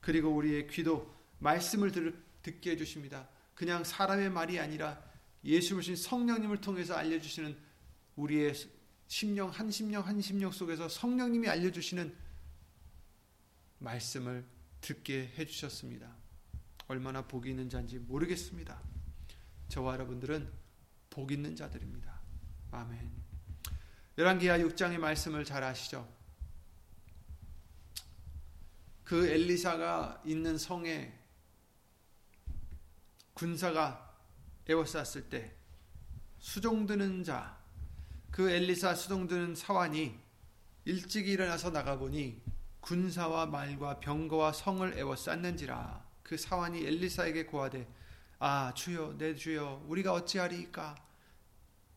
그리고 0.00 0.30
우리의 0.34 0.68
귀도 0.68 1.14
말씀을 1.38 1.92
들, 1.92 2.22
듣게 2.42 2.72
해주십니다. 2.72 3.28
그냥 3.54 3.84
사람의 3.84 4.30
말이 4.30 4.58
아니라 4.58 5.02
예수님 5.44 5.96
성령님을 5.96 6.60
통해서 6.60 6.94
알려주시는 6.94 7.56
우리의 8.16 8.54
심령 9.06 9.50
한 9.50 9.70
심령 9.70 10.06
한 10.06 10.20
심령 10.20 10.50
속에서 10.50 10.88
성령님이 10.88 11.48
알려주시는 11.48 12.14
말씀을 13.78 14.44
듣게 14.80 15.32
해주셨습니다. 15.38 16.14
얼마나 16.86 17.26
복이 17.26 17.50
있는 17.50 17.68
자인지 17.68 17.98
모르겠습니다. 17.98 18.80
저와 19.68 19.94
여러분들은 19.94 20.50
복 21.10 21.32
있는 21.32 21.54
자들입니다. 21.54 22.20
아멘. 22.70 23.10
열왕기하 24.16 24.58
6장의 24.58 24.98
말씀을 24.98 25.44
잘 25.44 25.62
아시죠? 25.62 26.08
그 29.04 29.26
엘리사가 29.26 30.22
있는 30.24 30.58
성에 30.58 31.18
군사가 33.34 34.16
에워쌌을 34.68 35.28
때 35.30 35.54
수종드는 36.38 37.24
자, 37.24 37.58
그 38.30 38.50
엘리사 38.50 38.94
수종드는 38.94 39.54
사환이 39.54 40.18
일찍 40.84 41.28
일어나서 41.28 41.70
나가보니 41.70 42.42
군사와 42.80 43.46
말과 43.46 44.00
병거와 44.00 44.52
성을 44.52 44.96
에워쌌는지라 44.96 46.06
그 46.22 46.36
사환이 46.36 46.86
엘리사에게 46.86 47.46
고하되 47.46 47.86
아 48.38 48.72
주여 48.74 49.16
내 49.18 49.34
주여 49.34 49.84
우리가 49.86 50.12
어찌하리이까? 50.12 50.94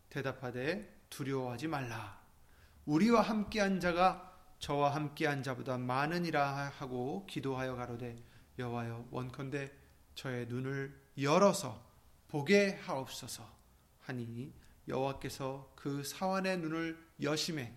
대답하되 0.09 1.05
두려워하지 1.09 1.67
말라. 1.67 2.19
우리와 2.85 3.21
함께한 3.21 3.79
자가 3.79 4.31
저와 4.59 4.95
함께한 4.95 5.43
자보다 5.43 5.77
많으니라 5.77 6.71
하고 6.77 7.25
기도하여 7.27 7.75
가로되 7.75 8.23
여호와여 8.57 9.07
원컨대 9.11 9.71
저의 10.15 10.47
눈을 10.47 10.99
열어서 11.19 11.81
보게 12.27 12.79
하옵소서. 12.83 13.47
하니 14.01 14.53
여호와께서 14.87 15.73
그 15.75 16.03
사환의 16.03 16.57
눈을 16.59 16.97
여심해 17.21 17.73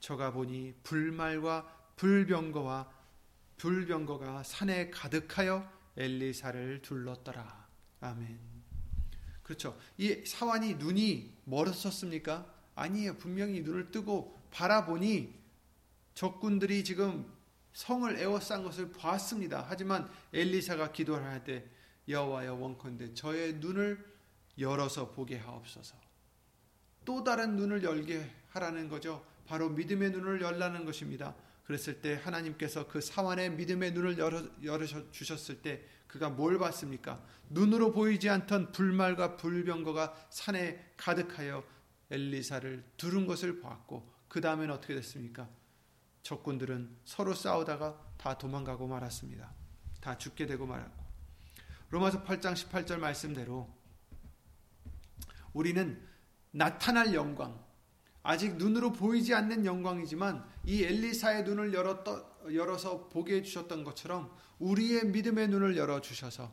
저가 0.00 0.32
보니 0.32 0.74
불말과 0.82 1.75
불병거와 1.96 2.90
불병거가 3.56 4.42
산에 4.42 4.90
가득하여 4.90 5.70
엘리사를 5.96 6.82
둘렀더라. 6.82 7.66
아멘. 8.00 8.38
그렇죠. 9.42 9.78
이 9.96 10.24
사환이 10.26 10.74
눈이 10.74 11.38
멀었었습니까? 11.44 12.52
아니에요. 12.74 13.16
분명히 13.16 13.62
눈을 13.62 13.90
뜨고 13.90 14.38
바라보니 14.50 15.34
적군들이 16.14 16.84
지금 16.84 17.32
성을 17.72 18.18
에워싼 18.18 18.62
것을 18.64 18.90
보았습니다. 18.90 19.66
하지만 19.68 20.10
엘리사가 20.32 20.92
기도를 20.92 21.24
할 21.24 21.44
때 21.44 21.64
여호와여 22.08 22.54
원컨대 22.54 23.14
저의 23.14 23.54
눈을 23.54 24.04
열어서 24.58 25.10
보게 25.10 25.36
하옵소서. 25.38 25.96
또 27.04 27.24
다른 27.24 27.56
눈을 27.56 27.82
열게 27.82 28.30
하라는 28.50 28.88
거죠. 28.88 29.24
바로 29.46 29.68
믿음의 29.70 30.10
눈을 30.10 30.40
열라는 30.40 30.84
것입니다. 30.84 31.34
그랬을 31.66 32.00
때 32.00 32.14
하나님께서 32.14 32.86
그 32.86 33.00
사환의 33.00 33.50
믿음의 33.52 33.92
눈을 33.92 34.18
열어, 34.18 34.42
열어 34.62 34.86
주셨을 35.10 35.62
때 35.62 35.84
그가 36.06 36.30
뭘 36.30 36.58
봤습니까? 36.58 37.20
눈으로 37.50 37.92
보이지 37.92 38.30
않던 38.30 38.70
불말과 38.70 39.36
불병거가 39.36 40.28
산에 40.30 40.92
가득하여 40.96 41.64
엘리사를 42.10 42.84
두른 42.96 43.26
것을 43.26 43.60
보았고 43.60 44.14
그 44.28 44.40
다음엔 44.40 44.70
어떻게 44.70 44.94
됐습니까? 44.94 45.48
적군들은 46.22 46.98
서로 47.04 47.34
싸우다가 47.34 48.14
다 48.16 48.38
도망가고 48.38 48.86
말았습니다. 48.86 49.52
다 50.00 50.16
죽게 50.16 50.46
되고 50.46 50.66
말았고 50.66 51.04
로마서 51.90 52.22
8장 52.22 52.54
18절 52.54 52.98
말씀대로 52.98 53.68
우리는 55.52 56.00
나타날 56.52 57.12
영광 57.12 57.65
아직 58.26 58.56
눈으로 58.56 58.92
보이지 58.92 59.34
않는 59.34 59.64
영광이지만 59.64 60.44
이 60.64 60.82
엘리사의 60.82 61.44
눈을 61.44 61.72
열었더, 61.72 62.38
열어서 62.52 63.08
보게 63.08 63.36
해주셨던 63.36 63.84
것처럼 63.84 64.34
우리의 64.58 65.06
믿음의 65.06 65.46
눈을 65.46 65.76
열어주셔서 65.76 66.50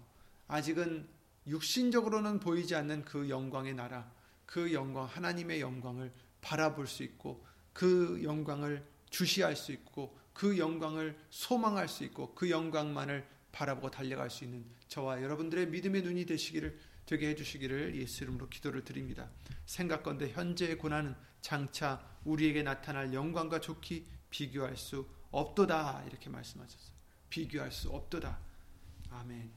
아직은 0.48 1.08
육신적으로는 1.48 2.40
보이지 2.40 2.76
않는 2.76 3.06
그 3.06 3.28
영광의 3.28 3.74
나라, 3.74 4.12
그 4.46 4.72
영광, 4.72 5.06
하나님의 5.06 5.62
영광을 5.62 6.12
바라볼 6.42 6.86
수 6.86 7.02
있고 7.02 7.44
그 7.74 8.22
영광을 8.24 8.86
주시할 9.10 9.56
수 9.56 9.72
있고 9.72 10.16
그 10.32 10.60
영광을 10.60 11.18
소망할 11.32 11.88
수 11.88 12.04
있고 12.04 12.36
그 12.36 12.52
영광만을 12.52 13.26
바라보고 13.52 13.90
달려갈 13.90 14.30
수 14.30 14.44
있는 14.44 14.64
저와 14.90 15.24
여러분들의 15.24 15.70
믿음의 15.70 16.04
눈이 16.04 16.28
되시기를 16.28 16.78
되게 17.06 17.30
해주시기를 17.30 17.96
예수 17.96 18.24
이름으로 18.24 18.50
기도를 18.50 18.84
드립니다. 18.84 19.30
생각건대 19.66 20.30
현재의 20.30 20.78
고난은 20.78 21.16
장차 21.42 22.04
우리에게 22.24 22.64
나타날 22.64 23.14
영광과 23.14 23.60
좋기 23.60 24.08
비교할 24.30 24.78
수 24.78 25.08
없도다 25.32 26.04
이렇게 26.08 26.30
말씀하셨어요. 26.30 26.94
비교할 27.30 27.72
수 27.72 27.90
없도다. 27.90 28.40
아멘. 29.10 29.52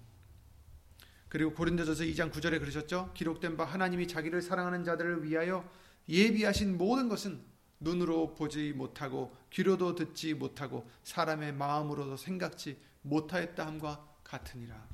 그리고 1.29 1.53
고린도전서 1.55 2.05
2장 2.05 2.33
9절에 2.33 2.59
그러셨죠? 2.61 3.13
기록된 3.15 3.57
바 3.57 3.65
하나님이 3.65 4.09
자기를 4.09 4.43
사랑하는 4.43 4.85
자들을 4.85 5.25
위하여 5.25 5.69
예비하신 6.09 6.79
모든 6.79 7.09
것은 7.09 7.45
눈으로 7.81 8.35
보지 8.35 8.73
못하고 8.73 9.37
귀로도 9.51 9.97
듣지 9.97 10.35
못하고 10.35 10.89
사람의 11.03 11.53
마음으로도 11.55 12.17
생각지 12.17 12.81
못하였다 13.03 13.67
함과 13.67 14.07
같으니라. 14.25 14.89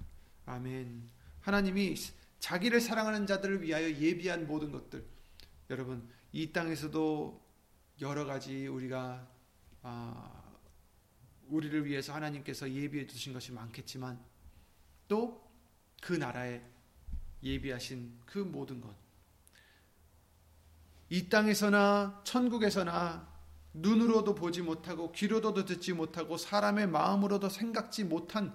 아멘. 0.47 1.09
하나님이 1.41 1.95
자기를 2.43 2.81
사랑하는 2.81 3.27
자들을 3.27 3.63
위하여 3.63 3.89
예비한 3.89 4.47
모든 4.47 4.73
것들. 4.73 5.05
여러분, 5.71 6.09
이 6.33 6.53
땅에서도 6.53 7.41
여러 8.01 8.25
가지 8.25 8.67
우리가 8.67 9.29
아, 9.83 10.43
우리를 11.49 11.85
위해서 11.87 12.13
하나님께서 12.13 12.71
예비해 12.71 13.07
두신 13.07 13.33
것이 13.33 13.53
많겠지만 13.53 14.19
또 15.09 15.53
그 16.03 16.13
나라에 16.13 16.61
예비하신 17.45 18.21
그 18.27 18.39
모든 18.39 18.81
것. 18.81 18.93
이 21.09 21.29
땅에서나 21.29 22.23
천국에서나 22.25 23.31
눈으로도 23.73 24.35
보지 24.35 24.63
못하고 24.63 25.13
귀로도 25.13 25.65
듣지 25.65 25.93
못하고 25.93 26.37
사람의 26.37 26.89
마음으로도 26.89 27.49
생각지 27.49 28.05
못한 28.05 28.53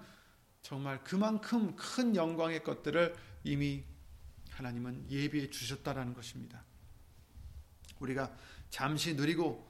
정말 0.62 1.02
그만큼 1.06 1.74
큰 1.78 2.16
영광의 2.16 2.64
것들을 2.64 3.16
이미 3.48 3.84
하나님은 4.52 5.10
예비해 5.10 5.50
주셨다라는 5.50 6.14
것입니다. 6.14 6.64
우리가 8.00 8.36
잠시 8.70 9.16
누리고 9.16 9.66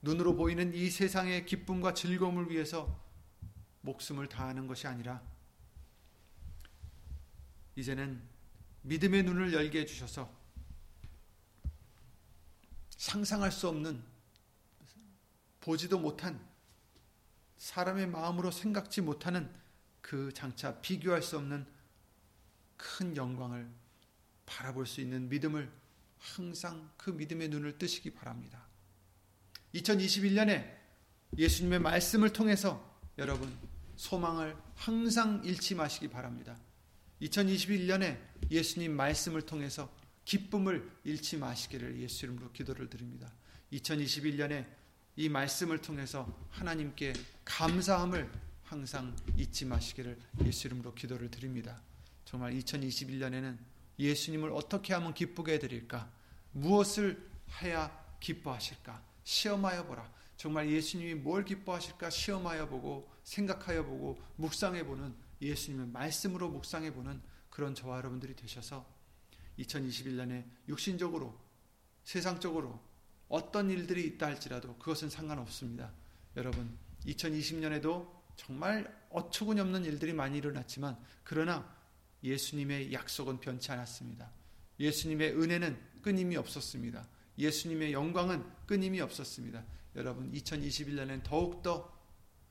눈으로 0.00 0.34
보이는 0.34 0.72
이 0.74 0.88
세상의 0.88 1.44
기쁨과 1.44 1.94
즐거움을 1.94 2.50
위해서 2.50 3.04
목숨을 3.82 4.28
다하는 4.28 4.66
것이 4.66 4.86
아니라 4.86 5.22
이제는 7.76 8.22
믿음의 8.82 9.24
눈을 9.24 9.52
열게 9.52 9.80
해주셔서 9.80 10.36
상상할 12.90 13.52
수 13.52 13.68
없는 13.68 14.02
보지도 15.60 15.98
못한 15.98 16.44
사람의 17.58 18.06
마음으로 18.06 18.50
생각지 18.50 19.00
못하는 19.02 19.52
그 20.00 20.32
장차 20.32 20.80
비교할 20.80 21.22
수 21.22 21.36
없는 21.36 21.66
큰 22.78 23.14
영광을 23.16 23.68
바라볼 24.46 24.86
수 24.86 25.02
있는 25.02 25.28
믿음을 25.28 25.70
항상 26.18 26.90
그 26.96 27.10
믿음의 27.10 27.48
눈을 27.50 27.76
뜨시기 27.78 28.10
바랍니다. 28.14 28.66
2021년에 29.74 30.78
예수님의 31.36 31.80
말씀을 31.80 32.32
통해서 32.32 32.98
여러분 33.18 33.54
소망을 33.96 34.56
항상 34.74 35.42
잃지 35.44 35.74
마시기 35.74 36.08
바랍니다. 36.08 36.58
2021년에 37.20 38.18
예수님 38.50 38.96
말씀을 38.96 39.42
통해서 39.42 39.92
기쁨을 40.24 40.90
잃지 41.04 41.36
마시기를 41.36 42.00
예수 42.00 42.24
이름으로 42.26 42.52
기도를 42.52 42.88
드립니다. 42.88 43.32
2021년에 43.72 44.66
이 45.16 45.28
말씀을 45.28 45.80
통해서 45.82 46.32
하나님께 46.50 47.12
감사함을 47.44 48.30
항상 48.62 49.16
잊지 49.36 49.64
마시기를 49.64 50.18
예수 50.44 50.68
이름으로 50.68 50.94
기도를 50.94 51.30
드립니다. 51.30 51.82
정말 52.28 52.52
2021년에는 52.52 53.56
예수님을 53.98 54.52
어떻게 54.52 54.92
하면 54.92 55.14
기쁘게 55.14 55.54
해드릴까? 55.54 56.12
무엇을 56.52 57.26
해야 57.62 57.90
기뻐하실까? 58.20 59.02
시험하여 59.24 59.86
보라. 59.86 60.12
정말 60.36 60.68
예수님이 60.68 61.14
뭘 61.14 61.42
기뻐하실까? 61.46 62.10
시험하여 62.10 62.68
보고 62.68 63.10
생각하여 63.22 63.82
보고 63.86 64.18
묵상해 64.36 64.84
보는 64.84 65.14
예수님의 65.40 65.86
말씀으로 65.86 66.50
묵상해 66.50 66.92
보는 66.92 67.22
그런 67.48 67.74
저와 67.74 67.96
여러분들이 67.96 68.36
되셔서 68.36 68.84
2021년에 69.58 70.44
육신적으로 70.68 71.34
세상적으로 72.04 72.78
어떤 73.30 73.70
일들이 73.70 74.04
있다 74.04 74.26
할지라도 74.26 74.76
그것은 74.76 75.08
상관없습니다. 75.08 75.90
여러분 76.36 76.76
2020년에도 77.06 78.06
정말 78.36 78.94
어처구니 79.08 79.62
없는 79.62 79.86
일들이 79.86 80.12
많이 80.12 80.36
일어났지만 80.36 80.98
그러나 81.24 81.77
예수님의 82.22 82.92
약속은 82.92 83.40
변치 83.40 83.70
않았습니다. 83.72 84.30
예수님의 84.80 85.40
은혜는 85.40 85.78
끊임이 86.02 86.36
없었습니다. 86.36 87.08
예수님의 87.38 87.92
영광은 87.92 88.44
끊임이 88.66 89.00
없었습니다. 89.00 89.64
여러분 89.96 90.30
2021년엔 90.32 91.22
더욱더 91.22 91.92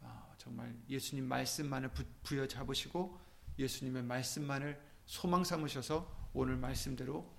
아, 0.01 0.33
정말 0.37 0.75
예수님 0.89 1.25
말씀만을 1.25 1.91
부여 2.23 2.47
잡으시고 2.47 3.19
예수님의 3.59 4.03
말씀만을 4.03 4.79
소망 5.05 5.43
삼으셔서 5.43 6.29
오늘 6.33 6.57
말씀대로 6.57 7.29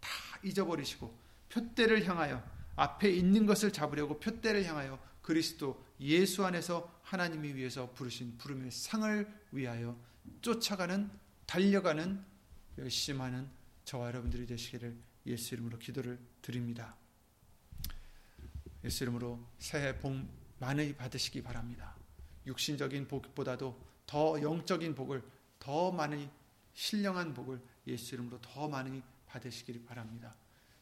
다 0.00 0.10
잊어버리시고 0.42 1.18
표대를 1.48 2.06
향하여 2.06 2.42
앞에 2.76 3.10
있는 3.10 3.46
것을 3.46 3.72
잡으려고 3.72 4.18
표대를 4.18 4.64
향하여 4.64 4.98
그리스도 5.22 5.82
예수 6.00 6.44
안에서 6.44 7.00
하나님이 7.02 7.54
위해서 7.54 7.90
부르신 7.92 8.36
부름의 8.36 8.70
상을 8.70 9.42
위하여 9.52 9.96
쫓아가는 10.42 11.10
달려가는 11.46 12.24
열심히 12.78 13.20
하는 13.20 13.48
저와 13.84 14.08
여러분들이 14.08 14.46
되시기를 14.46 14.96
예수 15.26 15.54
이름으로 15.54 15.78
기도를 15.78 16.18
드립니다. 16.42 16.96
예수 18.82 19.04
이름으로 19.04 19.44
새해 19.58 19.98
복 19.98 20.14
많이 20.58 20.94
받으시기 20.94 21.42
바랍니다. 21.42 21.96
육신적인 22.46 23.08
복보다도 23.08 23.80
더 24.06 24.40
영적인 24.40 24.94
복을 24.94 25.22
더 25.58 25.90
많이 25.90 26.28
신령한 26.74 27.32
복을 27.34 27.60
예수 27.86 28.14
이름으로 28.14 28.40
더 28.40 28.68
많이 28.68 29.02
받으시기 29.26 29.84
바랍니다. 29.84 30.34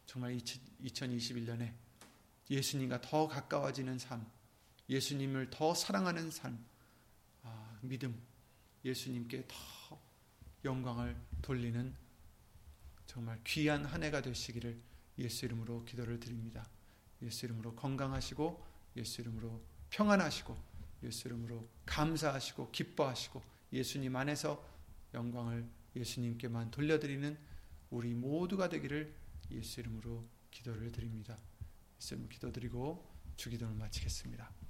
정말 0.06 0.36
2021년에 0.36 1.72
예수님과 2.50 3.00
더 3.00 3.28
가까워지는 3.28 3.98
삶, 3.98 4.26
예수님을 4.88 5.50
더 5.50 5.74
사랑하는 5.74 6.30
삶, 6.30 6.62
아, 7.42 7.78
믿음, 7.80 8.20
예수님께 8.84 9.44
더 9.46 9.56
영광을 10.64 11.16
돌리는 11.42 11.94
정말 13.06 13.38
귀한 13.44 13.84
한 13.84 14.02
해가 14.02 14.22
되시기를 14.22 14.80
예수 15.18 15.44
이름으로 15.44 15.84
기도를 15.84 16.20
드립니다. 16.20 16.68
예수 17.22 17.46
이름으로 17.46 17.74
건강하시고 17.74 18.64
예수 18.96 19.20
이름으로 19.20 19.60
평안하시고 19.90 20.56
예수 21.02 21.28
이름으로 21.28 21.68
감사하시고 21.86 22.70
기뻐하시고 22.70 23.42
예수님 23.72 24.14
안에서 24.16 24.64
영광을 25.14 25.68
예수님께만 25.96 26.70
돌려드리는 26.70 27.38
우리 27.90 28.14
모두가 28.14 28.68
되기를 28.68 29.14
예수 29.50 29.80
이름으로 29.80 30.24
기도를 30.50 30.90
드립니다. 30.92 31.36
예수 32.00 32.14
이름 32.14 32.28
기도드리고 32.28 33.06
주기도를 33.36 33.74
마치겠습니다. 33.74 34.61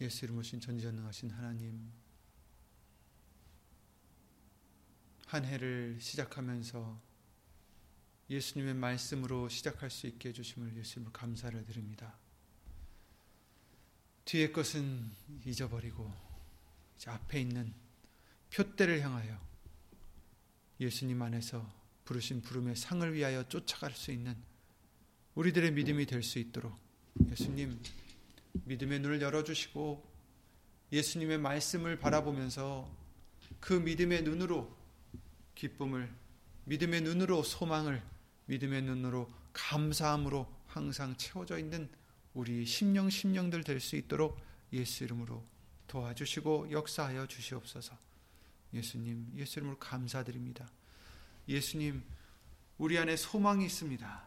예수 0.00 0.24
이름으로 0.24 0.42
신 0.42 0.60
전지전능하신 0.60 1.30
하나님 1.30 1.90
한 5.26 5.44
해를 5.44 5.98
시작하면서 6.00 7.00
예수님의 8.28 8.74
말씀으로 8.74 9.48
시작할 9.48 9.90
수 9.90 10.06
있게 10.06 10.28
해주심을 10.30 10.76
예수님을 10.76 11.12
감사를 11.12 11.64
드립니다. 11.64 12.14
뒤의 14.24 14.52
것은 14.52 15.10
잊어버리고 15.44 16.12
앞에 17.06 17.40
있는 17.40 17.72
표대를 18.52 19.00
향하여 19.00 19.40
예수님 20.80 21.22
안에서 21.22 21.72
부르신 22.04 22.42
부름의 22.42 22.76
상을 22.76 23.12
위하여 23.14 23.48
쫓아갈 23.48 23.92
수 23.92 24.12
있는 24.12 24.36
우리들의 25.34 25.72
믿음이 25.72 26.06
될 26.06 26.22
수 26.22 26.38
있도록 26.38 26.76
예수님 27.30 27.80
믿음의 28.64 29.00
눈을 29.00 29.20
열어주시고 29.20 30.16
예수님의 30.92 31.38
말씀을 31.38 31.98
바라보면서 31.98 32.90
그 33.60 33.72
믿음의 33.72 34.22
눈으로 34.22 34.74
기쁨을, 35.54 36.12
믿음의 36.64 37.00
눈으로 37.02 37.42
소망을, 37.42 38.02
믿음의 38.46 38.82
눈으로 38.82 39.32
감사함으로 39.52 40.46
항상 40.66 41.16
채워져 41.16 41.58
있는 41.58 41.88
우리 42.34 42.66
심령 42.66 43.08
심령들 43.08 43.64
될 43.64 43.80
수 43.80 43.96
있도록 43.96 44.38
예수 44.72 45.04
이름으로 45.04 45.44
도와주시고 45.86 46.70
역사하여 46.70 47.26
주시옵소서. 47.26 47.96
예수님, 48.74 49.32
예수 49.36 49.58
이름으로 49.58 49.78
감사드립니다. 49.78 50.68
예수님, 51.48 52.04
우리 52.78 52.98
안에 52.98 53.16
소망이 53.16 53.64
있습니다. 53.64 54.26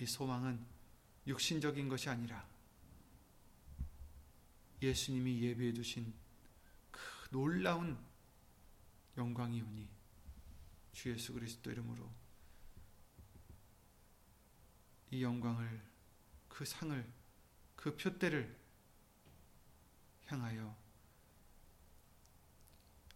이 0.00 0.06
소망은 0.06 0.58
육신적인 1.26 1.88
것이 1.88 2.08
아니라 2.08 2.46
예수님이 4.82 5.42
예비해 5.42 5.72
두신 5.72 6.12
그 6.90 7.00
놀라운 7.30 7.98
영광이 9.16 9.62
오니 9.62 9.88
주 10.92 11.10
예수 11.10 11.32
그리스도 11.32 11.70
이름으로 11.70 12.10
이 15.10 15.22
영광을 15.22 15.82
그 16.48 16.64
상을 16.64 17.12
그 17.76 17.96
표대를 17.96 18.56
향하여 20.26 20.76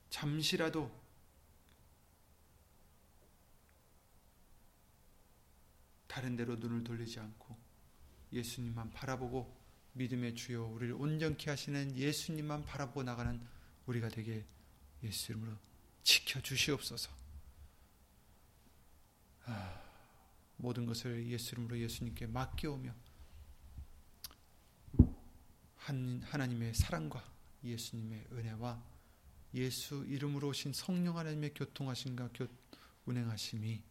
잠시라도 0.09 0.90
다른 6.06 6.36
데로 6.36 6.56
눈을 6.56 6.82
돌리지 6.82 7.20
않고 7.20 7.57
예수님만 8.33 8.91
바라보고 8.91 9.57
믿음의 9.93 10.35
주요 10.35 10.66
우리를 10.66 10.95
온전케 10.95 11.51
하시는 11.51 11.97
예수님만 11.97 12.64
바라보고 12.64 13.03
나가는 13.03 13.41
우리가 13.87 14.09
되게 14.09 14.45
예수 15.03 15.33
이름으로 15.33 15.57
지켜 16.03 16.41
주시옵소서. 16.41 17.11
아, 19.45 19.83
모든 20.57 20.87
것을 20.87 21.26
예수 21.29 21.55
이름으로 21.55 21.79
예수님께 21.79 22.26
맡겨오며 22.26 22.95
한, 25.76 26.22
하나님의 26.22 26.74
사랑과 26.74 27.24
예수님의 27.64 28.26
은혜와 28.33 28.83
예수 29.55 30.05
이름으로 30.07 30.49
오신 30.49 30.74
성령 30.74 31.16
하나님의 31.16 31.55
교통하심과 31.55 32.31
교, 32.35 32.47
운행하심이 33.07 33.83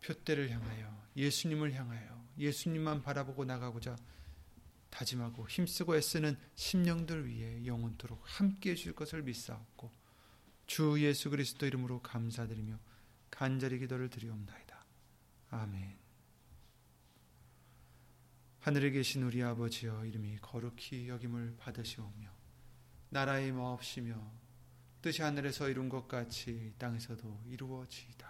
표대를 0.00 0.50
향하여 0.50 1.02
예수님을 1.16 1.74
향하여 1.74 2.24
예수님만 2.38 3.02
바라보고 3.02 3.44
나가고자 3.44 3.96
다짐하고 4.90 5.48
힘쓰고 5.48 5.96
애쓰는 5.96 6.36
심령들 6.54 7.26
위해 7.28 7.64
영원토록 7.64 8.22
함께 8.24 8.72
해 8.72 8.74
줄 8.74 8.94
것을 8.94 9.22
믿사옵고 9.22 9.92
주 10.66 10.96
예수 11.00 11.30
그리스도 11.30 11.66
이름으로 11.66 12.00
감사드리며 12.00 12.78
간절히 13.30 13.78
기도를 13.78 14.08
드리옵나이다. 14.10 14.84
아멘. 15.50 15.98
하늘에 18.60 18.90
계신 18.90 19.22
우리 19.22 19.42
아버지여 19.42 20.04
이름이 20.04 20.38
거룩히 20.42 21.08
여김을 21.08 21.56
받으시오며 21.58 22.30
나라의 23.08 23.52
마옵시며 23.52 24.14
뜻이 25.02 25.22
하늘에서 25.22 25.68
이룬 25.68 25.88
것 25.88 26.06
같이 26.06 26.74
땅에서도 26.78 27.44
이루어지이다. 27.46 28.29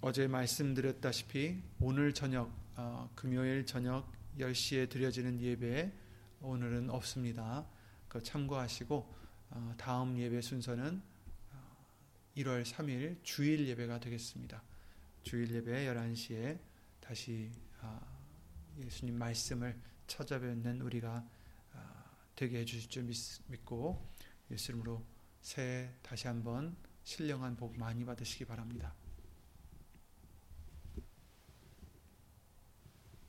어제 0.00 0.28
말씀드렸다시피 0.28 1.60
오늘 1.80 2.14
저녁 2.14 2.52
어, 2.76 3.10
금요일 3.16 3.66
저녁 3.66 4.08
10시에 4.38 4.88
드려지는 4.88 5.40
예배 5.40 5.92
오늘은 6.40 6.88
없습니다. 6.90 7.66
그 8.06 8.22
참고하시고 8.22 9.14
어, 9.50 9.74
다음 9.76 10.16
예배 10.16 10.40
순서는 10.40 11.02
1월 12.36 12.64
3일 12.64 13.18
주일 13.24 13.66
예배가 13.66 13.98
되겠습니다. 13.98 14.62
주일 15.24 15.52
예배 15.52 15.86
11시에 15.86 16.60
다시 17.00 17.50
아, 17.80 18.00
예수님 18.78 19.18
말씀을 19.18 19.76
찾아뵙는 20.06 20.80
우리가 20.80 21.28
아, 21.72 22.04
되게 22.36 22.60
해주실 22.60 22.88
줄 22.88 23.02
믿고 23.48 24.08
예수님으로 24.48 25.04
새해 25.40 25.90
다시 26.02 26.28
한번 26.28 26.76
신령한 27.02 27.56
복 27.56 27.76
많이 27.76 28.04
받으시기 28.04 28.44
바랍니다. 28.44 28.94